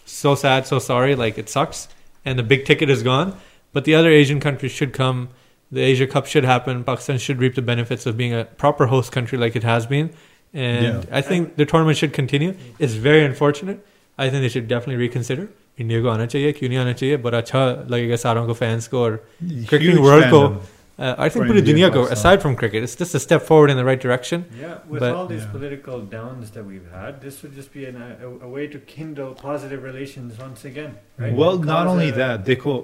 so 0.05 0.35
sad, 0.35 0.67
so 0.67 0.79
sorry. 0.79 1.15
Like 1.15 1.37
it 1.37 1.49
sucks, 1.49 1.87
and 2.25 2.37
the 2.37 2.43
big 2.43 2.65
ticket 2.65 2.89
is 2.89 3.03
gone. 3.03 3.37
But 3.71 3.85
the 3.85 3.95
other 3.95 4.09
Asian 4.09 4.39
countries 4.39 4.71
should 4.71 4.93
come. 4.93 5.29
The 5.71 5.81
Asia 5.81 6.07
Cup 6.07 6.25
should 6.25 6.45
happen. 6.45 6.83
Pakistan 6.83 7.17
should 7.17 7.39
reap 7.39 7.55
the 7.55 7.61
benefits 7.61 8.05
of 8.05 8.15
being 8.15 8.33
a 8.33 8.45
proper 8.45 8.85
host 8.87 9.11
country 9.11 9.37
like 9.37 9.55
it 9.55 9.63
has 9.63 9.85
been 9.85 10.13
And 10.54 10.84
Yeah. 10.86 11.18
I 11.18 11.20
think 11.30 11.54
the 11.56 11.64
tournament 11.72 11.96
should 11.98 12.12
continue. 12.12 12.54
It's 12.78 12.94
very 13.08 13.24
unfortunate. 13.24 13.78
I 14.18 14.28
think 14.30 14.42
they 14.46 14.48
should 14.56 14.68
definitely 14.68 15.00
reconsider. 15.06 15.46
India 15.80 16.00
को 16.02 16.08
आना 16.08 16.24
चाहिए 16.32 16.52
क्यों 16.52 16.68
नहीं 16.68 16.78
आना 16.78 16.92
चाहिए 16.92 17.16
बड़ा 17.26 17.38
अच्छा 17.38 17.60
लगेगा 17.90 18.16
सारों 18.22 18.46
को 18.46 18.54
फैंस 18.54 18.88
को 18.94 18.98
और 19.02 19.14
cricketing 19.42 19.96
Huge 19.96 20.04
world 20.06 20.24
को 20.30 20.40
fandom. 20.40 20.58
आई 21.00 21.28
थिंक 21.28 21.32
For 21.36 21.46
पूरी 21.46 21.60
India 21.60 21.66
दुनिया 21.72 21.86
and 21.88 21.94
को 21.96 22.02
Pakistan. 22.02 22.18
aside 22.18 22.42
from 22.42 22.56
cricket 22.62 22.82
it's 22.88 22.96
just 23.02 23.14
a 23.18 23.20
step 23.24 23.46
forward 23.50 23.70
in 23.74 23.78
the 23.80 23.84
right 23.88 24.02
direction 24.02 24.42
Yeah, 24.62 24.74
with 24.88 25.00
But- 25.04 25.14
all 25.20 25.30
these 25.30 25.44
Yeah. 25.46 25.52
political 25.54 26.02
downs 26.16 26.50
that 26.56 26.66
we've 26.72 26.90
had, 26.96 27.22
this 27.22 27.38
would 27.44 27.54
just 27.60 27.72
be 27.76 27.86
an, 27.92 27.96
a, 28.02 28.28
a 28.48 28.50
way 28.56 28.66
to 28.74 28.80
kindle 28.90 29.30
positive 29.42 29.82
relations 29.90 30.42
once 30.46 30.66
again. 30.72 30.92
Right? 31.24 31.32
Well, 31.44 31.56
not 31.70 31.86
Cause 31.86 31.94
only 31.94 32.10
a- 32.10 32.18
that, 32.18 32.44
Dekho, 32.50 32.74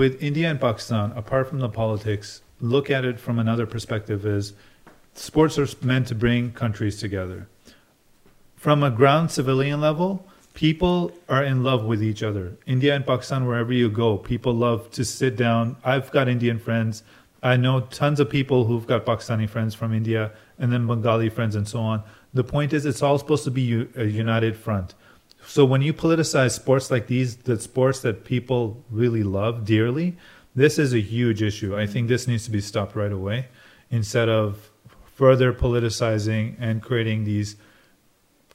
with 0.00 0.20
India 0.30 0.50
and 0.50 0.60
Pakistan, 0.66 1.12
apart 1.24 1.48
from 1.52 1.60
the 1.60 1.68
politics, 1.68 2.34
look 2.74 2.90
at 2.90 3.04
it 3.12 3.20
from 3.28 3.38
another 3.46 3.66
perspective 3.76 4.26
is 4.34 4.52
sports 5.15 5.57
are 5.57 5.67
meant 5.81 6.07
to 6.07 6.15
bring 6.15 6.51
countries 6.51 6.99
together. 6.99 7.47
From 8.55 8.83
a 8.83 8.91
ground 8.91 9.31
civilian 9.31 9.81
level, 9.81 10.25
people 10.53 11.11
are 11.29 11.43
in 11.43 11.63
love 11.63 11.83
with 11.83 12.01
each 12.03 12.23
other. 12.23 12.57
India 12.65 12.95
and 12.95 13.05
Pakistan, 13.05 13.45
wherever 13.45 13.73
you 13.73 13.89
go, 13.89 14.17
people 14.17 14.53
love 14.53 14.89
to 14.91 15.05
sit 15.05 15.35
down. 15.35 15.75
I've 15.83 16.11
got 16.11 16.27
Indian 16.27 16.59
friends. 16.59 17.03
I 17.43 17.57
know 17.57 17.81
tons 17.81 18.19
of 18.19 18.29
people 18.29 18.65
who've 18.65 18.87
got 18.87 19.05
Pakistani 19.05 19.47
friends 19.47 19.75
from 19.75 19.93
India 19.93 20.31
and 20.57 20.71
then 20.71 20.87
Bengali 20.87 21.29
friends 21.29 21.55
and 21.55 21.67
so 21.67 21.79
on. 21.79 22.03
The 22.33 22.43
point 22.43 22.73
is, 22.73 22.85
it's 22.85 23.01
all 23.01 23.17
supposed 23.19 23.43
to 23.43 23.51
be 23.51 23.87
a 23.95 24.05
united 24.05 24.57
front. 24.57 24.95
So 25.45 25.63
when 25.63 25.81
you 25.81 25.93
politicize 25.93 26.51
sports 26.51 26.89
like 26.89 27.07
these, 27.07 27.35
the 27.37 27.59
sports 27.59 27.99
that 27.99 28.25
people 28.25 28.83
really 28.89 29.23
love 29.23 29.63
dearly, 29.63 30.17
this 30.55 30.79
is 30.79 30.93
a 30.93 30.99
huge 30.99 31.43
issue. 31.43 31.77
I 31.77 31.85
think 31.85 32.07
this 32.07 32.27
needs 32.27 32.45
to 32.45 32.51
be 32.51 32.61
stopped 32.61 32.95
right 32.95 33.11
away 33.11 33.47
instead 33.91 34.27
of 34.27 34.71
further 35.15 35.53
politicizing 35.53 36.55
and 36.59 36.81
creating 36.81 37.23
these 37.23 37.55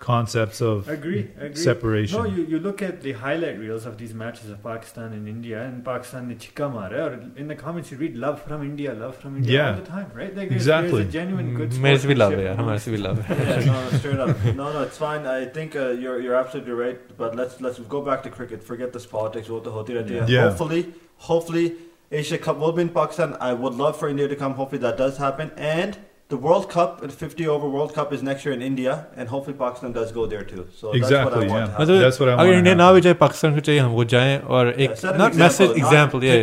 concepts 0.01 0.63
of 0.63 0.89
agree, 0.89 1.31
agree. 1.39 1.55
separation. 1.55 2.19
No, 2.19 2.25
you, 2.25 2.45
you 2.45 2.59
look 2.59 2.81
at 2.81 3.03
the 3.03 3.13
highlight 3.13 3.59
reels 3.59 3.85
of 3.85 3.99
these 3.99 4.15
matches 4.15 4.49
of 4.51 4.63
Pakistan 4.63 5.13
and 5.13 5.29
India, 5.29 5.63
and 5.63 5.85
Pakistan 5.85 6.29
ne 6.29 6.35
chikamar, 6.35 6.91
or 6.93 7.39
in 7.39 7.49
the 7.49 7.55
comments 7.55 7.91
you 7.91 7.99
read 7.99 8.17
love 8.17 8.43
from 8.43 8.63
India, 8.63 8.95
love 8.95 9.17
from 9.17 9.37
India 9.37 9.59
yeah. 9.59 9.71
all 9.71 9.77
the 9.77 9.87
time, 9.87 10.11
right? 10.15 10.35
Like 10.35 10.49
there's, 10.49 10.63
exactly. 10.63 11.03
There's 11.03 11.09
a 11.09 11.13
genuine 11.13 11.55
good 11.55 11.79
Meres 11.79 12.05
bhi 12.05 12.17
love, 12.17 12.33
yeah. 12.33 12.57
Hamares 12.57 12.87
love. 12.99 13.25
yeah, 13.29 14.15
no, 14.15 14.27
no. 14.27 14.53
No, 14.61 14.73
no, 14.73 14.83
it's 14.83 14.99
fine. 14.99 15.27
I 15.27 15.45
think 15.45 15.77
uh, 15.77 15.91
you're, 15.91 16.21
you're 16.21 16.35
absolutely 16.35 16.73
right, 16.73 17.17
but 17.17 17.37
let's 17.37 17.61
let's 17.61 17.79
go 17.79 18.01
back 18.01 18.23
to 18.25 18.31
cricket. 18.31 18.65
Forget 18.65 18.93
this 18.95 19.07
politics. 19.07 19.49
Wo 19.49 19.61
the 19.61 19.71
hoti 19.71 19.95
rehti. 19.95 20.29
Yeah. 20.29 20.49
Hopefully, 20.49 20.95
hopefully, 21.31 21.77
Asia 22.11 22.39
Cup 22.39 22.57
will 22.57 22.73
be 22.73 22.83
in 22.83 22.89
Pakistan. 22.89 23.37
I 23.41 23.53
would 23.53 23.75
love 23.75 23.99
for 23.99 24.09
India 24.09 24.29
to 24.29 24.37
come. 24.45 24.55
Hopefully 24.55 24.81
that 24.89 24.97
does 24.97 25.19
happen. 25.19 25.53
And 25.57 25.99
the 26.30 26.38
World 26.38 26.70
Cup, 26.70 27.02
the 27.02 27.10
50 27.10 27.48
over 27.48 27.68
World 27.70 27.94
Cup, 27.96 28.12
is 28.12 28.24
next 28.24 28.46
year 28.46 28.54
in 28.56 28.62
India, 28.68 28.94
and 29.16 29.30
hopefully 29.30 29.56
Pakistan 29.58 29.92
does 29.98 30.12
go 30.12 30.26
there 30.26 30.44
too. 30.44 30.64
So 30.82 30.94
Exactly, 30.94 31.02
that's 31.02 31.26
what 31.26 31.34
I 31.34 31.38
want 31.38 31.50
yeah. 31.50 31.66
to 31.66 31.72
happen. 31.72 31.86
मतलब 31.86 32.02
That's 32.06 32.20
what 32.20 32.30
I 32.30 32.34
अगर 32.34 32.46
wanna 32.48 32.58
India 32.58 32.76
ना 32.76 32.84
happen. 32.84 32.96
भी 32.96 33.02
जाए 33.02 33.14
पाकिस्तान 33.22 33.54
को 33.56 33.60
चाहिए 33.68 33.82
हम 33.82 33.92
वो 34.00 34.04
जाएं 34.16 34.40
और 34.58 34.72
Yeah, 34.74 34.82
एक 34.86 34.96
set 35.04 35.12
an 35.14 35.22
not 35.24 35.36
message 35.44 35.76
example 35.84 36.20
not 36.20 36.30
yeah, 36.30 36.42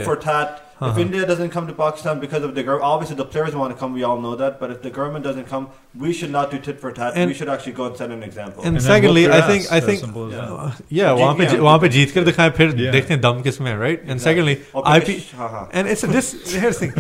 tit 0.77 0.77
yeah. 0.77 0.77
for 0.77 0.77
tat. 0.77 0.77
If 0.83 0.89
Uh-huh. 0.89 1.01
India 1.01 1.25
doesn't 1.27 1.51
come 1.51 1.67
to 1.69 1.75
Pakistan 1.81 2.21
because 2.21 2.43
of 2.47 2.55
the 2.55 2.63
government, 2.69 2.85
obviously 2.93 3.17
the 3.19 3.25
players 3.25 3.55
want 3.55 3.73
to 3.73 3.79
come. 3.81 3.93
We 3.99 4.03
all 4.07 4.21
know 4.23 4.31
that. 4.41 4.59
But 4.61 4.71
if 4.73 4.83
the 4.87 4.91
government 4.91 5.25
doesn't 5.27 5.47
come, 5.51 5.69
we 6.05 6.13
should 6.13 6.33
not 6.37 6.51
do 6.55 6.59
tit 6.59 6.81
for 6.81 6.91
tat. 6.93 7.13
And- 7.17 7.29
we 7.33 7.35
should 7.41 7.51
actually 7.53 7.75
go 7.75 7.85
and 7.91 7.97
set 7.97 8.11
an 8.15 8.23
example. 8.29 8.65
And 8.65 8.69
And 8.69 8.77
then 8.77 8.83
secondly, 8.95 9.23
whoop 9.27 9.33
their 9.33 9.43
I 9.45 9.47
think 9.51 9.65
ass, 9.67 9.73
I 9.73 9.77
as 9.83 9.85
think 9.91 10.01
simple 10.01 10.27
as 10.27 10.33
Yeah. 10.33 10.41
that. 10.41 10.65
uh, 10.65 10.89
yeah 10.99 11.13
जीत 11.13 11.21
वहाँ 11.21 11.35
पे 11.39 11.45
गए 11.45 11.57
हम। 11.57 11.63
वहाँ 11.69 11.79
पे 11.85 11.89
जीत 11.99 12.11
कर 12.17 12.25
दिखाएं 12.31 12.51
फिर 12.59 12.75
Yeah. 12.83 12.93
देखते 12.97 13.15
हैं 13.15 13.21
दम 13.29 13.41
किस 13.47 13.61
में 13.61 13.71
है 13.73 13.77
right 13.85 14.01
and 14.03 14.19
Exactly. 14.19 14.57
secondly 14.57 14.57
Or 14.75 14.83
IP 14.97 15.07
because- 15.13 15.31
हाँ, 15.43 15.49
हाँ. 15.55 15.65
and 15.73 15.93
it's 15.95 16.05
a 16.09 16.11
dis 16.17 16.33
here's 16.57 16.83
the 16.83 16.91
thing 16.91 16.93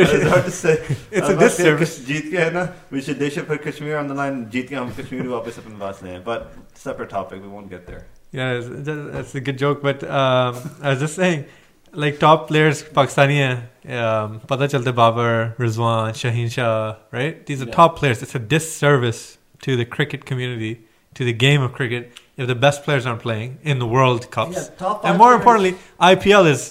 It's 0.00 0.26
hard 0.32 0.48
to 0.48 0.54
say. 0.60 0.74
it's 1.10 1.28
a 1.28 1.32
I'm 1.32 1.38
not 1.44 1.52
saying 1.58 1.76
disservice 1.76 1.98
कि 1.98 2.06
जीत 2.12 2.30
के 2.30 2.38
है 2.44 2.50
ना 2.56 2.64
we 2.96 3.04
should 3.08 3.18
they 3.24 3.30
should 3.36 3.46
put 3.52 3.62
Kashmir 3.68 3.98
on 4.02 4.10
the 4.14 4.18
line 4.22 4.40
जीत 4.56 4.68
के 4.72 4.76
हम 4.82 4.90
कश्मीर 5.02 5.28
वापस 5.36 5.58
अपने 5.64 5.78
पास 5.84 6.00
ले 6.04 6.10
आए 6.16 6.22
but 6.24 6.48
separate 6.86 7.10
topic 7.18 7.44
we 7.46 7.52
won't 7.58 7.70
get 7.76 7.86
there 7.92 8.02
yeah 8.40 8.56
it's- 8.56 8.72
that- 8.90 9.06
that's 9.18 9.34
a 9.42 9.44
good 9.50 9.62
joke 9.66 9.86
but 9.90 10.02
um, 10.22 10.58
I 10.82 10.94
was 10.94 11.00
just 11.06 11.22
saying 11.22 11.44
like 11.92 12.18
top 12.18 12.46
players 12.48 12.82
Pakistani 12.98 13.36
हैं 13.42 13.56
um, 13.98 14.38
पता 14.50 14.66
चलते 14.74 14.92
Babar 15.00 15.56
Rizwan 15.64 16.12
Shaheen 16.22 16.50
Shah 16.56 16.96
right 17.18 17.44
these 17.46 17.62
are 17.62 17.66
Yeah. 17.66 17.74
top 17.80 17.98
players 18.00 18.22
it's 18.22 18.34
a 18.34 18.42
disservice 18.54 19.22
to 19.66 19.76
the 19.76 19.84
cricket 19.96 20.24
community 20.30 20.72
to 21.14 21.24
the 21.24 21.32
game 21.44 21.62
of 21.62 21.72
cricket 21.72 22.18
if 22.36 22.46
the 22.48 22.54
best 22.66 22.82
players 22.84 23.06
aren't 23.06 23.22
playing 23.22 23.58
in 23.62 23.78
the 23.84 23.86
World 23.86 24.30
Cups 24.30 24.56
Yeah, 24.56 24.66
top 24.80 25.04
and 25.04 25.12
five 25.12 25.18
more 25.18 25.28
players. 25.28 25.40
importantly 25.40 25.74
IPL 26.10 26.50
is 26.54 26.66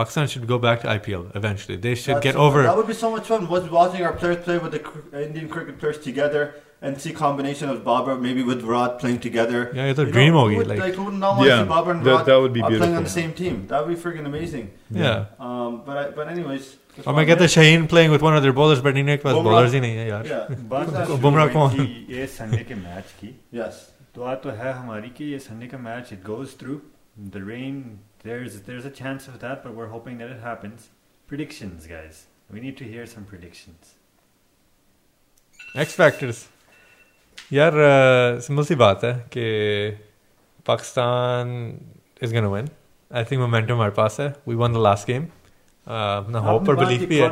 Pakistan 0.00 0.26
should 0.32 0.46
go 0.50 0.58
back 0.58 0.82
to 0.82 0.88
IPL 0.96 1.24
eventually 1.40 1.76
they 1.86 1.94
should 1.94 2.16
That's- 2.16 2.24
get 2.32 2.36
over 2.48 2.62
that 2.66 2.76
would 2.76 2.86
be 2.92 2.98
so 3.04 3.10
much 3.14 3.26
fun 3.32 3.48
was 3.54 3.70
watching 3.78 4.04
our 4.10 4.12
players 4.24 4.44
play 4.44 4.58
with 4.66 4.72
the 4.72 4.78
cr- 4.90 5.16
Indian 5.24 5.48
cricket 5.56 5.78
players 5.80 5.98
together 6.10 6.44
and 6.81 7.01
see 7.01 7.11
combination 7.11 7.69
of 7.69 7.83
Babar 7.83 8.17
maybe 8.17 8.43
with 8.43 8.63
Rod 8.63 8.99
playing 8.99 9.19
together. 9.19 9.71
Yeah, 9.73 9.85
it's 9.85 9.99
a 9.99 10.05
you 10.05 10.11
dream 10.11 10.33
know, 10.33 10.45
would, 10.45 10.67
like, 10.67 10.79
like, 10.79 10.97
would 10.97 11.13
not 11.13 11.37
want 11.37 11.49
yeah, 11.49 11.57
to 11.57 11.63
see 11.63 11.69
Babar 11.69 11.93
and 11.93 12.05
Rod 12.05 12.19
that, 12.19 12.25
that 12.25 12.41
would 12.41 12.53
be 12.53 12.61
beautiful. 12.61 12.85
playing 12.85 12.97
on 12.97 13.03
the 13.03 13.09
same 13.09 13.33
team? 13.33 13.65
That 13.67 13.85
would 13.85 13.95
be 13.95 14.01
freaking 14.01 14.25
amazing. 14.25 14.71
Yeah. 14.91 15.25
Um, 15.39 15.81
but 15.85 15.97
I, 15.97 16.09
but 16.11 16.27
anyways. 16.27 16.75
और 17.07 17.13
मैं 17.13 17.25
कहता 17.27 17.45
the 17.45 17.53
playing 17.53 17.87
playing 17.89 18.11
with 18.11 18.23
one 18.23 18.35
of 18.35 18.43
their 18.43 18.53
but 18.53 18.81
but 18.83 19.23
पास 19.23 19.43
bowlers 19.43 19.73
ही 19.73 19.79
नहीं 19.79 19.95
है 19.97 20.07
यार 20.07 21.19
बुमराह 21.21 21.47
कौन 21.53 21.87
ये 22.09 22.25
संडे 22.27 22.63
के 22.69 22.75
मैच 22.75 23.11
की 23.19 23.29
यस 23.53 23.85
दुआ 24.15 24.33
तो 24.43 24.49
है 24.61 24.73
हमारी 24.73 25.09
कि 25.17 25.25
ये 25.31 25.39
संडे 25.39 25.67
का 25.67 25.77
match 25.77 26.13
it 26.13 26.23
goes 26.25 26.57
through 26.59 26.81
the 27.19 27.43
rain 27.47 27.83
there's 28.23 28.61
there's 28.67 28.85
a 28.85 28.93
chance 28.99 29.27
of 29.31 29.39
that 29.41 29.63
but 29.63 29.75
we're 29.79 29.89
hoping 29.89 30.17
that 30.21 30.31
it 30.35 30.39
happens 30.45 30.89
predictions 31.27 31.85
guys 31.87 32.25
we 32.55 32.63
need 32.63 32.77
to 32.79 32.87
hear 32.93 33.05
some 33.11 33.25
predictions 33.31 33.93
x 35.83 35.93
factors 36.01 36.47
یار 37.51 37.73
simple 38.41 38.63
سی 38.63 38.75
بات 38.75 39.03
ہے 39.03 39.13
کہ 39.29 39.45
Pakistan 40.65 41.77
is 42.21 42.33
gonna 42.33 42.45
win 42.45 42.65
I 43.11 43.25
think 43.25 43.39
momentum 43.39 43.73
ہمارے 43.73 43.91
پاس 43.91 44.19
ہے. 44.19 44.31
We 44.47 44.55
won 44.55 44.73
the 44.75 44.79
last 44.79 45.07
game 45.07 45.25
اپنا 45.85 46.39
hope 46.39 46.65
پر 46.65 46.73
بلیف 46.73 47.01
بھی 47.07 47.21
ہے. 47.21 47.27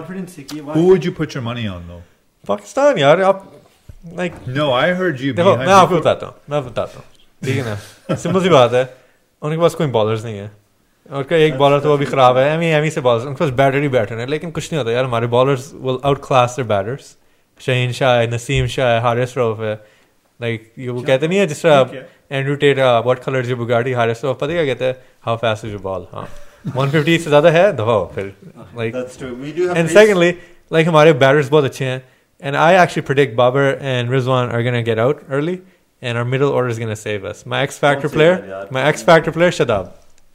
پاکستان 2.45 2.99
یار 2.99 3.19
آپ 3.19 3.43
لائک 4.13 4.31
میں 5.57 5.73
آپ 5.73 5.89
کو 5.89 5.95
بتاتا 5.97 6.25
ہوں 6.25 6.33
میں 6.47 6.61
بتاتا 6.61 6.99
ہوں۔ 6.99 7.13
ٹھیک 7.45 7.57
ہے 7.57 7.63
نا؟ 7.63 8.15
سمپل 8.15 8.43
سی 8.43 8.49
بات 8.49 8.73
ہے 8.73 8.85
ان 9.41 9.55
کے 9.55 9.61
پاس 9.61 9.75
کوئی 9.75 9.89
بالرس 9.89 10.25
نہیں 10.25 10.39
ہے۔ 10.39 10.47
اور 11.09 11.23
کا 11.23 11.35
ایک 11.35 11.55
بالر 11.55 11.79
تو 11.79 11.91
وہ 11.91 11.97
بھی 11.97 12.05
خراب 12.05 12.37
ہے 12.37 12.49
ایم 12.49 12.59
ایم 12.59 12.83
ای 12.83 12.89
سے 12.89 13.01
بالر 13.01 13.27
ان 13.27 13.35
کے 13.35 13.43
پاس 13.43 13.49
بیٹر 13.49 13.77
ہی 13.77 13.87
بیٹر 13.87 14.19
ہیں 14.19 14.25
لیکن 14.25 14.51
کچھ 14.51 14.73
نہیں 14.73 14.79
ہوتا 14.79 14.91
یار 14.91 15.03
ہمارے 15.03 15.27
bowlers 15.27 15.73
will 15.73 15.97
outclass 16.21 16.59
batters 16.59 17.15
Shaheen 17.59 17.91
Shah 17.91 18.19
ہے 18.19 18.25
نسیم 18.25 18.67
شاہ 18.67 18.93
ہے 18.93 18.97
حارث 18.97 19.37
روف 19.37 19.59
ہے۔ 19.59 19.94
Will 20.40 20.58
out 20.58 20.66
class 20.66 20.70
there 20.70 20.70
batters 20.70 20.70
Shaheen 20.70 20.70
Shah 20.70 20.70
है 20.70 20.70
नसीम 20.70 20.70
शाह 20.70 20.70
है 20.70 20.70
हारिस 20.70 20.70
रऊफ 20.70 20.70
है 20.70 20.70
लाइक 20.70 20.72
ये 20.78 20.88
वो 20.88 21.02
कहते 21.02 21.28
नहीं 21.28 21.38
है 21.38 21.46
जिस 21.46 21.62
तरह 21.62 22.36
Andrew 22.36 22.54
Tate 22.54 22.78
what 22.78 23.18
colour 23.24 23.40
is 23.40 23.50
your 23.50 23.58
Bugatti 23.58 23.92
Haris 23.92 24.24
Rauf 24.24 24.38
पता 24.40 24.52
है 24.52 24.64
क्या 24.64 24.74
कहते 24.74 24.84
हैं 24.84 24.96
how 25.26 25.36
fast 25.36 25.64
is 25.64 25.72
your 25.72 25.82
ball 25.82 26.06
हाँ 26.12 26.28
150 26.76 27.18
से 27.18 27.30
ज्यादा 27.30 27.50
है 27.50 27.72
दबाओ 27.76 28.06
फिर 28.14 28.32
like 28.76 28.94
That's 28.94 29.16
true. 29.20 29.34
We 29.42 29.52
do 29.58 29.68
have. 29.68 29.76
And 29.76 29.88
pace. 29.88 29.98
secondly, 29.98 30.32
like 30.76 30.88
हमारे 30.88 31.12
batters 31.20 31.50
बहुत 31.50 31.64
अच्छे 31.64 31.84
हैं 31.84 32.02
and 32.42 32.56
I 32.56 32.74
actually 32.82 33.06
predict 33.10 33.36
Babar 33.36 33.64
and 33.92 34.10
Rizwan 34.10 34.52
are 34.52 34.62
gonna 34.62 34.82
get 34.82 34.98
out 34.98 35.22
early 35.30 35.60
and 36.02 36.18
our 36.18 36.24
middle 36.24 36.50
order 36.50 36.68
is 36.68 36.78
gonna 36.78 36.96
save 36.96 37.24
us. 37.24 37.44
My 37.46 37.60
X 37.62 37.78
factor 37.78 38.08
Don't 38.08 38.10
say 38.10 38.16
player, 38.16 38.36
that, 38.36 38.48
yeah. 38.48 38.64
my 38.70 38.82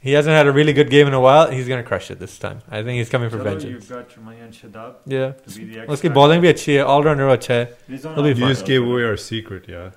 factor 0.00 0.02
player, 0.02 0.02
Shadab. 0.02 0.06
He 0.06 0.12
hasn't 0.12 0.36
had 0.36 0.46
a 0.46 0.52
really 0.52 0.72
good 0.72 0.90
game 0.90 1.06
in 1.06 1.14
a 1.14 1.20
while. 1.20 1.50
He's 1.50 1.68
gonna 1.68 1.82
crush 1.82 2.10
it 2.10 2.18
this 2.20 2.38
time. 2.38 2.60
I 2.70 2.82
think 2.82 2.98
he's 2.98 3.08
coming 3.10 3.30
for 3.30 3.38
Chalo, 3.38 3.44
vengeance. 3.44 3.72
you've 3.72 3.88
got 3.88 4.16
your 4.16 4.24
money 4.24 4.40
on 4.42 4.52
Shadab 4.52 4.94
Yeah. 5.06 5.32
to 5.32 5.58
be 5.58 5.64
the 5.64 5.80
X 5.80 5.88
उसकी 5.88 6.08
factor. 6.08 6.14
bowling 6.14 6.40
भी 6.40 6.48
अच्छी 6.48 6.74
है, 6.74 6.84
all 6.84 7.02
rounder 7.02 7.28
अच्छा 7.28 7.54
है. 7.54 7.76
Rizwan 7.90 8.14
He'll 8.14 8.22
be 8.22 8.28
also 8.28 8.28
You 8.28 8.34
fine. 8.34 8.54
just 8.54 8.66
gave 8.66 8.82
away 8.82 9.04
our 9.04 9.16
secret, 9.16 9.68
yeah. 9.68 9.90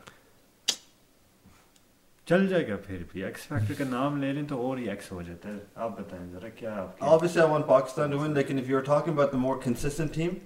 चल 2.27 2.47
जाएगा 2.47 2.75
फिर 2.88 3.05
भी 3.13 3.21
एक्स 3.27 3.45
फैक्टर 3.51 3.73
का 3.73 3.86
नाम 3.89 4.19
ले 4.21 4.32
लें 4.34 4.45
तो 4.47 4.58
और 4.69 4.79
ही 4.79 4.88
एक्स 4.89 5.12
हो 5.12 5.21
जाता 5.23 5.49
है 5.49 5.62
आप 5.86 5.91
बताएं 5.99 6.32
जरा 6.34 6.49
क्या 6.60 6.73
आपके 6.82 7.05
Obviously, 7.12 7.41
I 7.41 7.45
want 7.51 7.67
Pakistan 7.67 8.12
to 8.12 8.17
win. 8.17 8.36
Like, 8.39 8.51
and 8.51 8.60
if 8.63 8.67
you're 8.67 8.84
talking 8.89 9.13
about 9.17 9.32
the 9.32 9.39
more 9.45 9.58
consistent 9.58 10.13
team, 10.13 10.41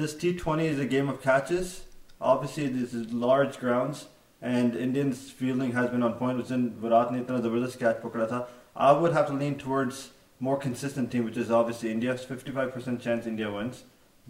this 0.00 0.14
T20 0.22 0.66
is 0.70 0.80
a 0.80 0.84
game 0.94 1.08
of 1.12 1.20
catches. 1.22 1.84
Obviously, 2.20 2.66
this 2.78 2.92
is 2.92 3.12
large 3.12 3.60
grounds, 3.60 4.08
and 4.42 4.74
Indians' 4.74 5.30
fielding 5.30 5.70
has 5.72 5.88
been 5.90 6.02
on 6.02 6.14
point. 6.14 6.36
Was 6.38 6.50
in 6.50 6.66
Virat 6.86 7.12
ne 7.12 7.20
itna 7.20 7.40
zabardast 7.46 7.78
catch 7.78 8.02
pakda 8.02 8.28
tha. 8.28 8.46
I 8.76 8.92
would 9.02 9.12
have 9.20 9.26
to 9.28 9.38
lean 9.44 9.54
towards 9.66 10.08
more 10.48 10.58
consistent 10.66 11.10
team, 11.12 11.24
which 11.30 11.36
is 11.44 11.50
obviously 11.60 11.90
India. 11.94 12.12
55% 12.14 13.00
chance 13.06 13.26
India 13.30 13.48
wins, 13.54 13.80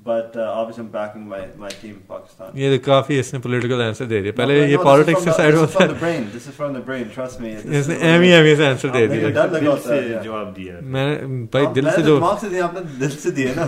but 0.09 0.37
uh, 0.37 0.47
obviously 0.61 0.83
I'm 0.85 0.89
backing 0.95 1.27
my, 1.33 1.41
my 1.65 1.69
team, 1.83 1.99
Pakistan. 2.09 2.57
ये 2.61 2.71
तो 2.77 2.85
काफी 2.87 3.19
इसने 3.19 3.41
political 3.47 3.83
answer 3.87 4.07
दे 4.13 4.21
दिया. 4.23 4.33
पहले 4.41 4.57
No, 4.61 4.67
ये 4.71 4.77
no, 4.77 4.85
politics 4.89 5.21
this 5.21 5.25
से 5.25 5.31
is 5.31 5.37
side 5.41 5.53
from 5.53 5.61
the- 5.61 5.67
This 5.67 5.71
is 5.71 5.77
होता 5.77 5.85
from 5.85 5.93
the 5.93 5.95
है. 5.95 6.01
brain. 6.01 6.25
This 6.37 6.49
is 6.53 6.57
from 6.61 6.73
the 6.79 6.83
brain. 6.89 7.05
Trust 7.17 7.41
me. 7.45 7.53
This 7.55 7.77
इसने 7.83 7.97
is- 7.97 8.03
एमी 8.13 8.31
एमी 8.41 8.57
से 8.57 8.67
आंसर 8.67 8.91
दे 8.97 9.05
आपने 9.05 9.17
दिया. 9.19 9.29
डर 9.29 9.47
लगा 9.51 9.59
दिल 9.59 9.67
होता 9.69 9.95
है, 9.95 10.01
से 10.03 10.15
yeah. 10.15 10.23
जवाब 10.25 10.53
दिया 10.55 10.81
मैं 10.97 11.47
भाई 11.55 11.65
हाँ, 11.65 11.73
दिल 11.75 11.85
मैंने 11.85 11.97
से 11.97 12.03
जो 12.09 12.15
दिमाग 12.19 12.39
से 12.39 12.49
दिया 12.57 12.65
आपने 12.65 12.81
दिल 13.05 13.17
से 13.27 13.31
दिए 13.41 13.55
ना 13.61 13.67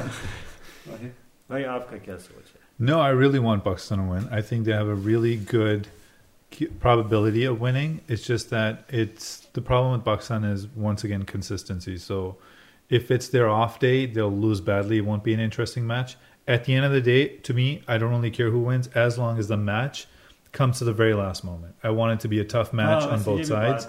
भाई 1.50 1.62
आपका 1.76 1.96
क्या 2.08 2.16
सोच 2.26 2.52
है 2.54 2.60
No, 2.88 2.94
I 3.00 3.10
really 3.22 3.40
want 3.46 3.62
Pakistan 3.64 3.98
to 4.00 4.04
win. 4.12 4.24
I 4.36 4.40
think 4.46 4.64
they 4.68 4.72
have 4.76 4.88
a 4.92 4.94
really 5.08 5.32
good 5.50 5.82
ki- 5.84 5.90
probability 6.79 7.45
of 7.45 7.59
winning. 7.59 8.01
It's 8.07 8.25
just 8.25 8.49
that 8.49 8.85
it's 8.89 9.47
the 9.53 9.61
problem 9.61 9.93
with 9.93 10.03
Baksan 10.03 10.49
is 10.51 10.67
once 10.67 11.03
again 11.03 11.23
consistency. 11.23 11.97
So 11.97 12.37
if 12.89 13.11
it's 13.11 13.27
their 13.29 13.49
off 13.49 13.79
day, 13.79 14.05
they'll 14.05 14.31
lose 14.31 14.61
badly. 14.61 14.97
It 14.97 15.05
won't 15.05 15.23
be 15.23 15.33
an 15.33 15.39
interesting 15.39 15.85
match. 15.85 16.15
At 16.47 16.65
the 16.65 16.73
end 16.73 16.85
of 16.85 16.91
the 16.93 17.01
day, 17.01 17.27
to 17.27 17.53
me, 17.53 17.83
I 17.87 17.97
don't 17.97 18.09
really 18.09 18.31
care 18.31 18.49
who 18.49 18.59
wins 18.59 18.87
as 18.87 19.17
long 19.17 19.37
as 19.37 19.49
the 19.49 19.57
match 19.57 20.07
comes 20.53 20.77
to 20.79 20.85
the 20.85 20.93
very 20.93 21.13
last 21.13 21.43
moment. 21.43 21.75
I 21.83 21.89
want 21.89 22.13
it 22.13 22.21
to 22.21 22.29
be 22.29 22.39
a 22.39 22.45
tough 22.45 22.71
match 22.71 23.03
no, 23.03 23.11
on 23.11 23.23
both 23.23 23.45
sides. 23.45 23.85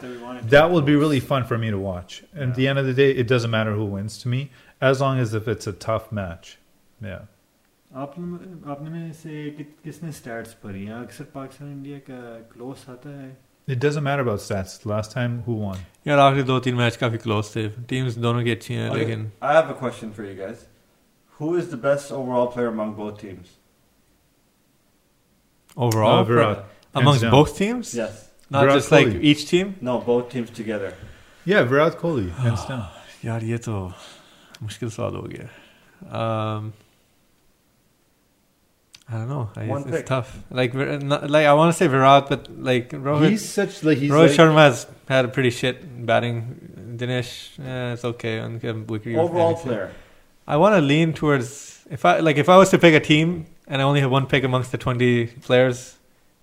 That, 0.50 0.68
will 0.68 0.74
would 0.76 0.84
be 0.84 0.96
really 0.96 1.20
fun 1.20 1.44
for 1.44 1.56
me 1.56 1.70
to 1.70 1.78
watch. 1.78 2.24
And 2.32 2.40
yeah. 2.40 2.48
at 2.48 2.54
the 2.56 2.68
end 2.68 2.78
of 2.80 2.86
the 2.86 2.94
day, 2.94 3.12
it 3.12 3.28
doesn't 3.28 3.50
matter 3.50 3.72
who 3.72 3.84
wins 3.84 4.18
to 4.18 4.28
me 4.28 4.50
as 4.80 5.00
long 5.00 5.18
as 5.18 5.34
if 5.34 5.46
it's 5.46 5.66
a 5.66 5.72
tough 5.72 6.10
match. 6.10 6.58
Yeah. 7.00 7.22
आपने 8.03 8.71
आपने 8.71 8.89
में 8.89 9.11
से 9.13 9.49
कि, 9.57 9.63
किसने 9.83 10.11
stats 10.11 10.53
पढ़ी 10.63 10.83
हैं 10.85 10.93
अक्सर 10.93 11.23
Pakistan 11.35 11.71
India 11.71 11.97
का 12.09 12.21
क्लोज 12.53 12.85
आता 12.89 13.09
है 13.21 13.35
It 13.73 13.79
doesn't 13.83 14.03
matter 14.05 14.23
about 14.27 14.41
stats. 14.45 14.71
Last 14.91 15.11
time, 15.15 15.35
who 15.47 15.53
won? 15.65 15.77
यार 16.07 16.19
आखिरी 16.19 16.43
दो 16.43 16.59
तीन 16.59 16.75
मैच 16.75 16.95
काफी 17.03 17.17
क्लोज 17.25 17.55
थे. 17.55 17.67
टीम्स 17.89 18.17
दोनों 18.25 18.43
की 18.43 18.51
अच्छी 18.51 18.73
हैं 18.73 18.89
Okay, 18.89 18.97
लेकिन 18.99 19.31
I 19.43 19.53
have 19.57 19.69
a 19.73 19.77
question 19.83 20.11
for 20.17 20.25
you 20.29 20.33
guys. 20.39 20.65
Who 21.39 21.51
is 21.59 21.69
the 21.75 21.79
best 21.85 22.11
overall 22.17 22.49
player 22.55 22.71
among 22.73 22.91
both 22.97 23.21
teams? 23.21 23.53
overall 25.77 26.19
Uh, 26.19 26.23
Virat. 26.23 26.65
amongst 26.95 27.21
down. 27.23 27.31
both 27.31 27.55
teams, 27.57 27.93
Yes. 27.99 28.17
not 28.51 28.65
Virat 28.65 28.75
just 28.79 28.91
like 28.91 29.07
Kohli. 29.07 29.21
each 29.31 29.47
team. 29.51 29.75
No, 29.81 29.99
both 30.09 30.29
teams 30.33 30.51
together. 30.59 30.91
Yeah, 31.45 31.63
Virat 31.63 31.97
Kohli, 32.03 32.29
hands 32.43 32.65
down. 32.65 32.83
यार 33.25 33.43
ये 33.43 33.57
तो 33.67 33.77
मुश्किल 34.63 34.89
सवाल 34.89 35.15
हो 35.15 35.27
गया. 35.33 35.47
Um, 36.21 36.71
I 39.10 39.14
don't 39.14 39.28
know. 39.28 39.50
I, 39.56 39.64
One 39.66 39.82
it's, 39.82 39.90
pick. 39.90 40.06
tough. 40.06 40.38
Like 40.50 40.74
not, 40.74 41.30
like 41.30 41.46
I 41.46 41.54
want 41.54 41.72
to 41.72 41.78
say 41.78 41.86
Virat, 41.86 42.28
but 42.28 42.50
like 42.60 42.90
Rohit. 42.90 43.30
He's 43.30 43.48
such 43.48 43.82
like 43.82 43.98
he's 43.98 44.10
Rohit 44.10 44.28
like, 44.28 44.38
Sharma's 44.38 44.86
had 45.08 45.24
a 45.24 45.28
pretty 45.28 45.50
shit 45.50 46.06
batting. 46.06 46.96
Dinesh, 46.98 47.58
eh, 47.64 47.92
it's 47.94 48.04
okay. 48.04 48.40
Overall 48.40 49.54
player, 49.54 49.92
I 50.46 50.56
want 50.56 50.74
to 50.74 50.80
lean 50.80 51.12
towards 51.14 51.86
if 51.90 52.04
I 52.04 52.18
like 52.18 52.36
if 52.36 52.48
I 52.48 52.56
was 52.56 52.70
to 52.70 52.78
pick 52.78 52.94
a 52.94 53.00
team 53.00 53.46
and 53.66 53.80
I 53.80 53.84
only 53.84 54.00
have 54.00 54.10
one 54.10 54.26
pick 54.26 54.44
amongst 54.44 54.72
the 54.72 54.78
twenty 54.78 55.26
players. 55.26 55.94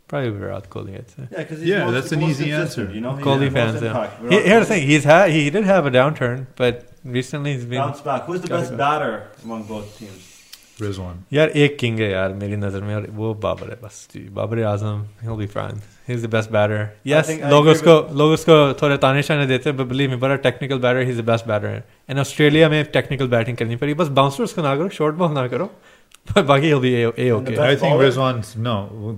Probably 0.08 0.30
Virat 0.30 0.70
Kohli. 0.70 0.94
Yeah, 0.94 1.38
because 1.40 1.64
yeah, 1.64 1.86
most, 1.86 1.94
that's 1.94 2.12
an 2.12 2.22
easy 2.22 2.52
answer. 2.52 2.92
You 2.92 3.02
know, 3.02 3.14
Kohli 3.14 3.52
fans. 3.52 3.82
Yeah. 3.82 4.10
He, 4.30 4.40
here's 4.40 4.68
the 4.68 4.76
thing: 4.76 4.88
he's 4.88 5.04
had 5.04 5.32
he 5.32 5.50
did 5.50 5.66
have 5.66 5.86
a 5.86 5.92
downturn, 5.92 6.46
but 6.56 6.92
recently 7.04 7.54
he's 7.54 7.66
been 7.66 7.80
bounced 7.80 8.04
back. 8.04 8.24
Who's 8.24 8.42
the 8.42 8.48
best 8.48 8.78
batter 8.78 9.30
among 9.44 9.64
both 9.64 9.98
teams? 9.98 10.35
Rizwan. 10.81 11.17
यार 11.33 11.49
एक 11.63 11.77
king 11.79 11.99
है 12.01 12.11
यार 12.11 12.33
मेरी 12.43 12.57
नजर 12.57 12.83
में 12.83 12.95
और 12.95 13.07
वो 13.17 13.33
बाबर 13.45 13.71
है 13.71 13.77
बस 13.83 13.97
जी 14.13 14.21
Babar 14.39 14.63
Azam 14.65 15.03
he'll 15.25 15.41
be 15.41 15.49
fine 15.55 15.81
he's 16.09 16.23
the 16.27 16.31
best 16.35 16.51
batter 16.55 16.79
yes 17.11 17.27
think 17.31 17.43
I 17.45 17.51
लोग 17.51 17.65
agree 17.65 17.75
उसको 17.75 18.17
लोग 18.19 18.31
उसको 18.33 18.57
थोड़े 18.83 18.97
ताने 19.05 19.23
शाने 19.29 19.47
देते 19.47 19.71
हैं 19.71 19.77
but 19.79 19.89
believe 19.91 20.11
me 20.13 20.19
बड़ा 20.23 20.39
technical 20.47 20.81
batter 20.87 21.03
he's 21.11 21.21
the 21.23 21.27
best 21.33 21.47
batter 21.51 21.73
and 22.09 22.19
Australia 22.25 22.69
में 22.69 22.81
technical 22.97 23.31
batting 23.35 23.59
करनी 23.59 23.77
पड़ी 23.83 23.95
बस 24.01 24.09
बाउंसर्स 24.21 24.53
को 24.53 24.63
ना 24.63 24.75
करो 24.77 24.89
short 25.01 25.21
ball 25.21 25.35
ना 25.35 25.47
करो 25.49 25.71
but 26.33 26.47
बाकी 26.53 26.71
he'll 26.71 26.83
be 26.87 26.95
a, 27.03 27.05
a 27.09 27.29
And 27.37 27.47
the 27.47 27.53
okay 27.53 27.57
best 27.59 27.69
I 27.69 27.77
think 27.85 27.93
bowler? 27.93 28.07
Rizwan's 28.07 28.57
no. 28.71 28.75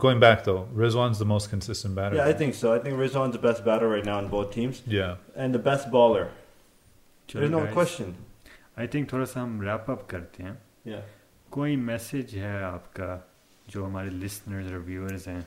Going 0.06 0.20
back 0.26 0.44
though, 0.50 0.60
Rizwan's 0.82 1.22
the 1.22 1.30
most 1.36 1.50
consistent 1.54 1.94
batter. 1.94 2.16
Yeah, 2.16 2.34
I 2.34 2.36
think 2.42 2.54
so. 2.58 2.74
I 2.74 2.78
think 2.84 3.00
Rizwan's 3.04 3.38
the 3.38 3.42
best 3.46 3.64
batter 3.70 3.88
right 3.94 4.04
now 4.10 4.18
on 4.18 4.28
both 4.36 4.52
teams. 4.58 4.82
Yeah. 4.98 5.16
And 5.36 5.58
the 5.60 5.64
best 5.70 5.90
bowler. 5.96 6.28
चलो 7.28 7.40
There's 7.40 7.56
no 7.56 7.64
guys, 7.64 7.74
question. 7.80 8.14
I 8.84 8.86
think 8.94 9.12
थोड़ा 9.12 9.24
सा 9.32 9.40
हम 9.40 9.60
wrap 9.70 9.90
up 9.90 10.06
करते 10.10 10.42
हैं 10.42 10.56
Yeah. 10.92 11.02
کوئی 11.49 11.75
message 11.75 12.37
ہے 12.37 12.63
آپ 12.63 12.93
کا 12.93 13.19
جو 13.67 13.85
ہمارے 13.85 14.09
لسنرز 14.09 14.71
اور 14.71 14.81
ویورز 14.85 15.27
ہیں؟ 15.27 15.41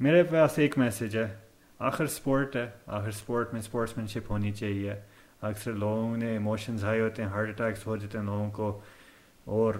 میرے 0.00 0.22
پاس 0.22 0.58
ایک 0.58 0.78
میسج 0.78 1.16
ہے۔ 1.16 1.36
آخر 1.78 2.06
سپورٹ 2.06 2.56
ہے۔ 2.56 2.70
آخر 2.86 3.10
سپورٹ 3.10 3.52
میں 3.52 3.60
سپورٹس 3.62 3.96
مین 3.96 4.06
شپ 4.06 4.30
ہونی 4.30 4.52
چاہیے۔ 4.52 4.94
اکثر 5.42 5.72
لوگوں 5.72 6.16
نے 6.16 6.30
ایموشنز 6.30 6.84
ہائی 6.84 7.00
ہوتے 7.00 7.22
ہیں 7.22 7.28
ہارٹ 7.28 7.48
اٹیکس 7.48 7.86
ہو 7.86 7.96
جاتے 7.96 8.18
ہیں 8.18 8.24
لوگوں 8.24 8.50
کو، 8.50 8.80
اور 9.44 9.74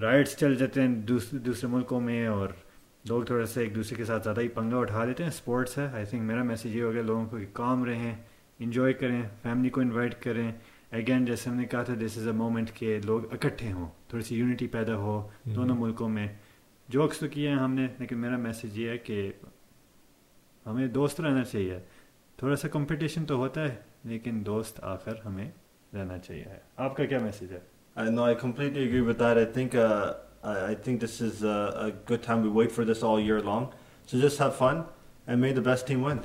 رائڈس 0.00 0.36
چل 0.36 0.54
جاتے 0.54 0.80
ہیں 0.80 0.88
دوسرے 0.88 1.38
دوسرے 1.38 1.68
ملکوں 1.70 2.00
میں، 2.00 2.26
اور 2.26 2.48
لوگ 3.04 3.22
تھوڑا 3.22 3.46
سا 3.46 3.60
ایک 3.60 3.74
دوسرے 3.74 3.96
کے 3.96 4.04
ساتھ 4.04 4.24
زیادہ 4.24 4.40
ہی 4.40 4.48
پنگا 4.48 4.76
اٹھا 4.76 5.04
لیتے 5.04 5.22
ہیں۔ 5.22 5.30
اسپورٹس 5.30 5.78
ہے۔ 5.78 5.88
آئی 5.92 6.04
تھنک 6.04 6.22
میرا 6.22 6.42
میسیج 6.42 6.76
یہ 6.76 6.82
ہو 6.82 6.92
گیا 6.92 7.02
لوگوں 7.02 7.26
کو 7.26 7.36
کہ 7.36 7.46
کام 7.52 7.84
رہیں 7.84 8.14
انجوائے 8.58 8.92
کریں 8.92 9.22
فیملی 9.42 9.70
کو 9.70 9.80
انوائٹ 9.80 10.22
کریں۔ 10.22 10.52
اگین 10.92 11.24
جیسے 11.24 11.50
ہم 11.50 11.56
نے 11.56 11.64
کہا 11.64 11.82
تھا 11.82 11.94
دس 12.00 12.18
از 12.18 12.26
اے 12.26 12.32
مومنٹ 12.32 12.70
کہ 12.74 12.98
لوگ 13.04 13.32
اکٹھے 13.32 13.72
ہوں 13.72 13.88
تھوڑی 14.08 14.24
سی 14.24 14.36
یونٹی 14.36 14.66
پیدا 14.66 14.96
ہو 14.96 15.28
دونوں 15.44 15.76
ملکوں 15.76 16.08
میں۔ 16.08 16.26
جوکس 16.88 17.18
تو 17.18 17.28
کیے 17.28 17.48
ہیں 17.48 17.56
ہم 17.56 17.74
نے 17.74 17.86
لیکن 17.98 18.18
میرا 18.18 18.36
میسج 18.36 18.78
یہ 18.78 18.88
ہے 18.88 18.98
کہ 18.98 19.32
ہمیں 20.66 20.86
دوست 20.86 21.20
رہنا 21.20 21.44
چاہیے۔ 21.44 21.78
تھوڑا 22.38 22.56
سا 22.56 22.68
کمپٹیشن 22.68 23.24
تو 23.24 23.36
ہوتا 23.36 23.62
ہے 23.62 23.74
لیکن 24.04 24.42
دوست 24.46 24.80
آ 24.84 24.96
کر 24.96 25.12
ہمیں 25.24 25.50
رہنا 25.94 26.18
چاہیے 26.18 26.44
آپ 26.76 26.96
کا 26.96 27.04
کیا 27.04 27.18
میسج 27.18 27.52
ہے؟ 27.52 27.60
Good 32.10 32.24
time 32.26 32.42
we 32.42 32.48
wait 32.48 32.72
for 32.72 32.84
this 32.84 33.04
all 33.04 33.20
year 33.20 33.38
long 33.38 33.66
so 34.06 34.18
just 34.18 34.40
have 34.40 34.50
fun 34.50 34.80
and 35.26 35.42
may 35.42 35.52
the 35.52 35.60
best 35.60 35.88
team 35.88 36.04
win 36.04 36.18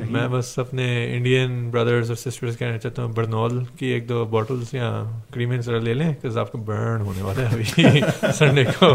मैं 0.00 0.30
बस 0.30 0.54
अपने 0.58 0.86
इंडियन 1.16 1.70
ब्रदर्स 1.70 2.10
और 2.10 2.16
सिस्टर्स 2.16 2.56
कहना 2.56 2.78
चाहता 2.78 3.02
हूँ 3.02 3.14
बर्नॉल 3.14 3.64
की 3.78 3.90
एक 3.96 4.06
दो 4.06 4.24
बॉटल्स 4.26 4.74
या 4.74 4.88
क्रीमेंस 5.32 5.68
ले 5.68 5.94
लें 5.94 6.08
बिकॉज 6.12 6.38
आपको 6.38 6.58
बर्न 6.70 7.02
होने 7.06 7.22
वाला 7.22 7.48
है 7.48 7.54
अभी 7.54 8.32
संडे 8.38 8.64
को 8.64 8.88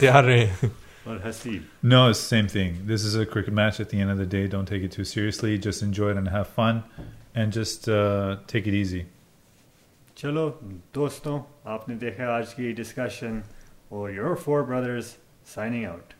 तैयार 0.00 0.24
रहे 0.24 0.46
और 1.08 1.20
Haseeb 1.26 1.90
No, 1.92 2.08
it's 2.10 2.20
the 2.20 2.36
same 2.36 2.48
thing. 2.48 2.78
This 2.92 3.04
is 3.04 3.16
a 3.22 3.26
cricket 3.26 3.54
match 3.60 3.80
at 3.80 3.90
the 3.90 4.00
end 4.00 4.10
of 4.10 4.18
the 4.18 4.26
day. 4.36 4.46
Don't 4.54 4.70
take 4.74 4.86
it 4.88 4.92
too 4.92 5.04
seriously. 5.04 5.58
Just 5.58 5.82
enjoy 5.82 6.10
it 6.12 6.20
and 6.22 6.30
have 6.36 6.48
fun. 6.60 6.82
And 7.34 7.52
just 7.52 7.88
uh, 7.88 8.36
take 8.52 8.70
it 8.72 8.78
easy. 8.80 9.04
चलो 10.16 10.48
दोस्तों 10.94 11.38
आपने 11.72 11.94
देखा 12.02 12.34
आज 12.36 12.52
की 12.54 12.72
discussion 12.72 13.42
और 13.92 14.14
your 14.14 14.34
four 14.44 14.62
brothers 14.62 15.06
signing 15.54 15.86
out 15.86 16.12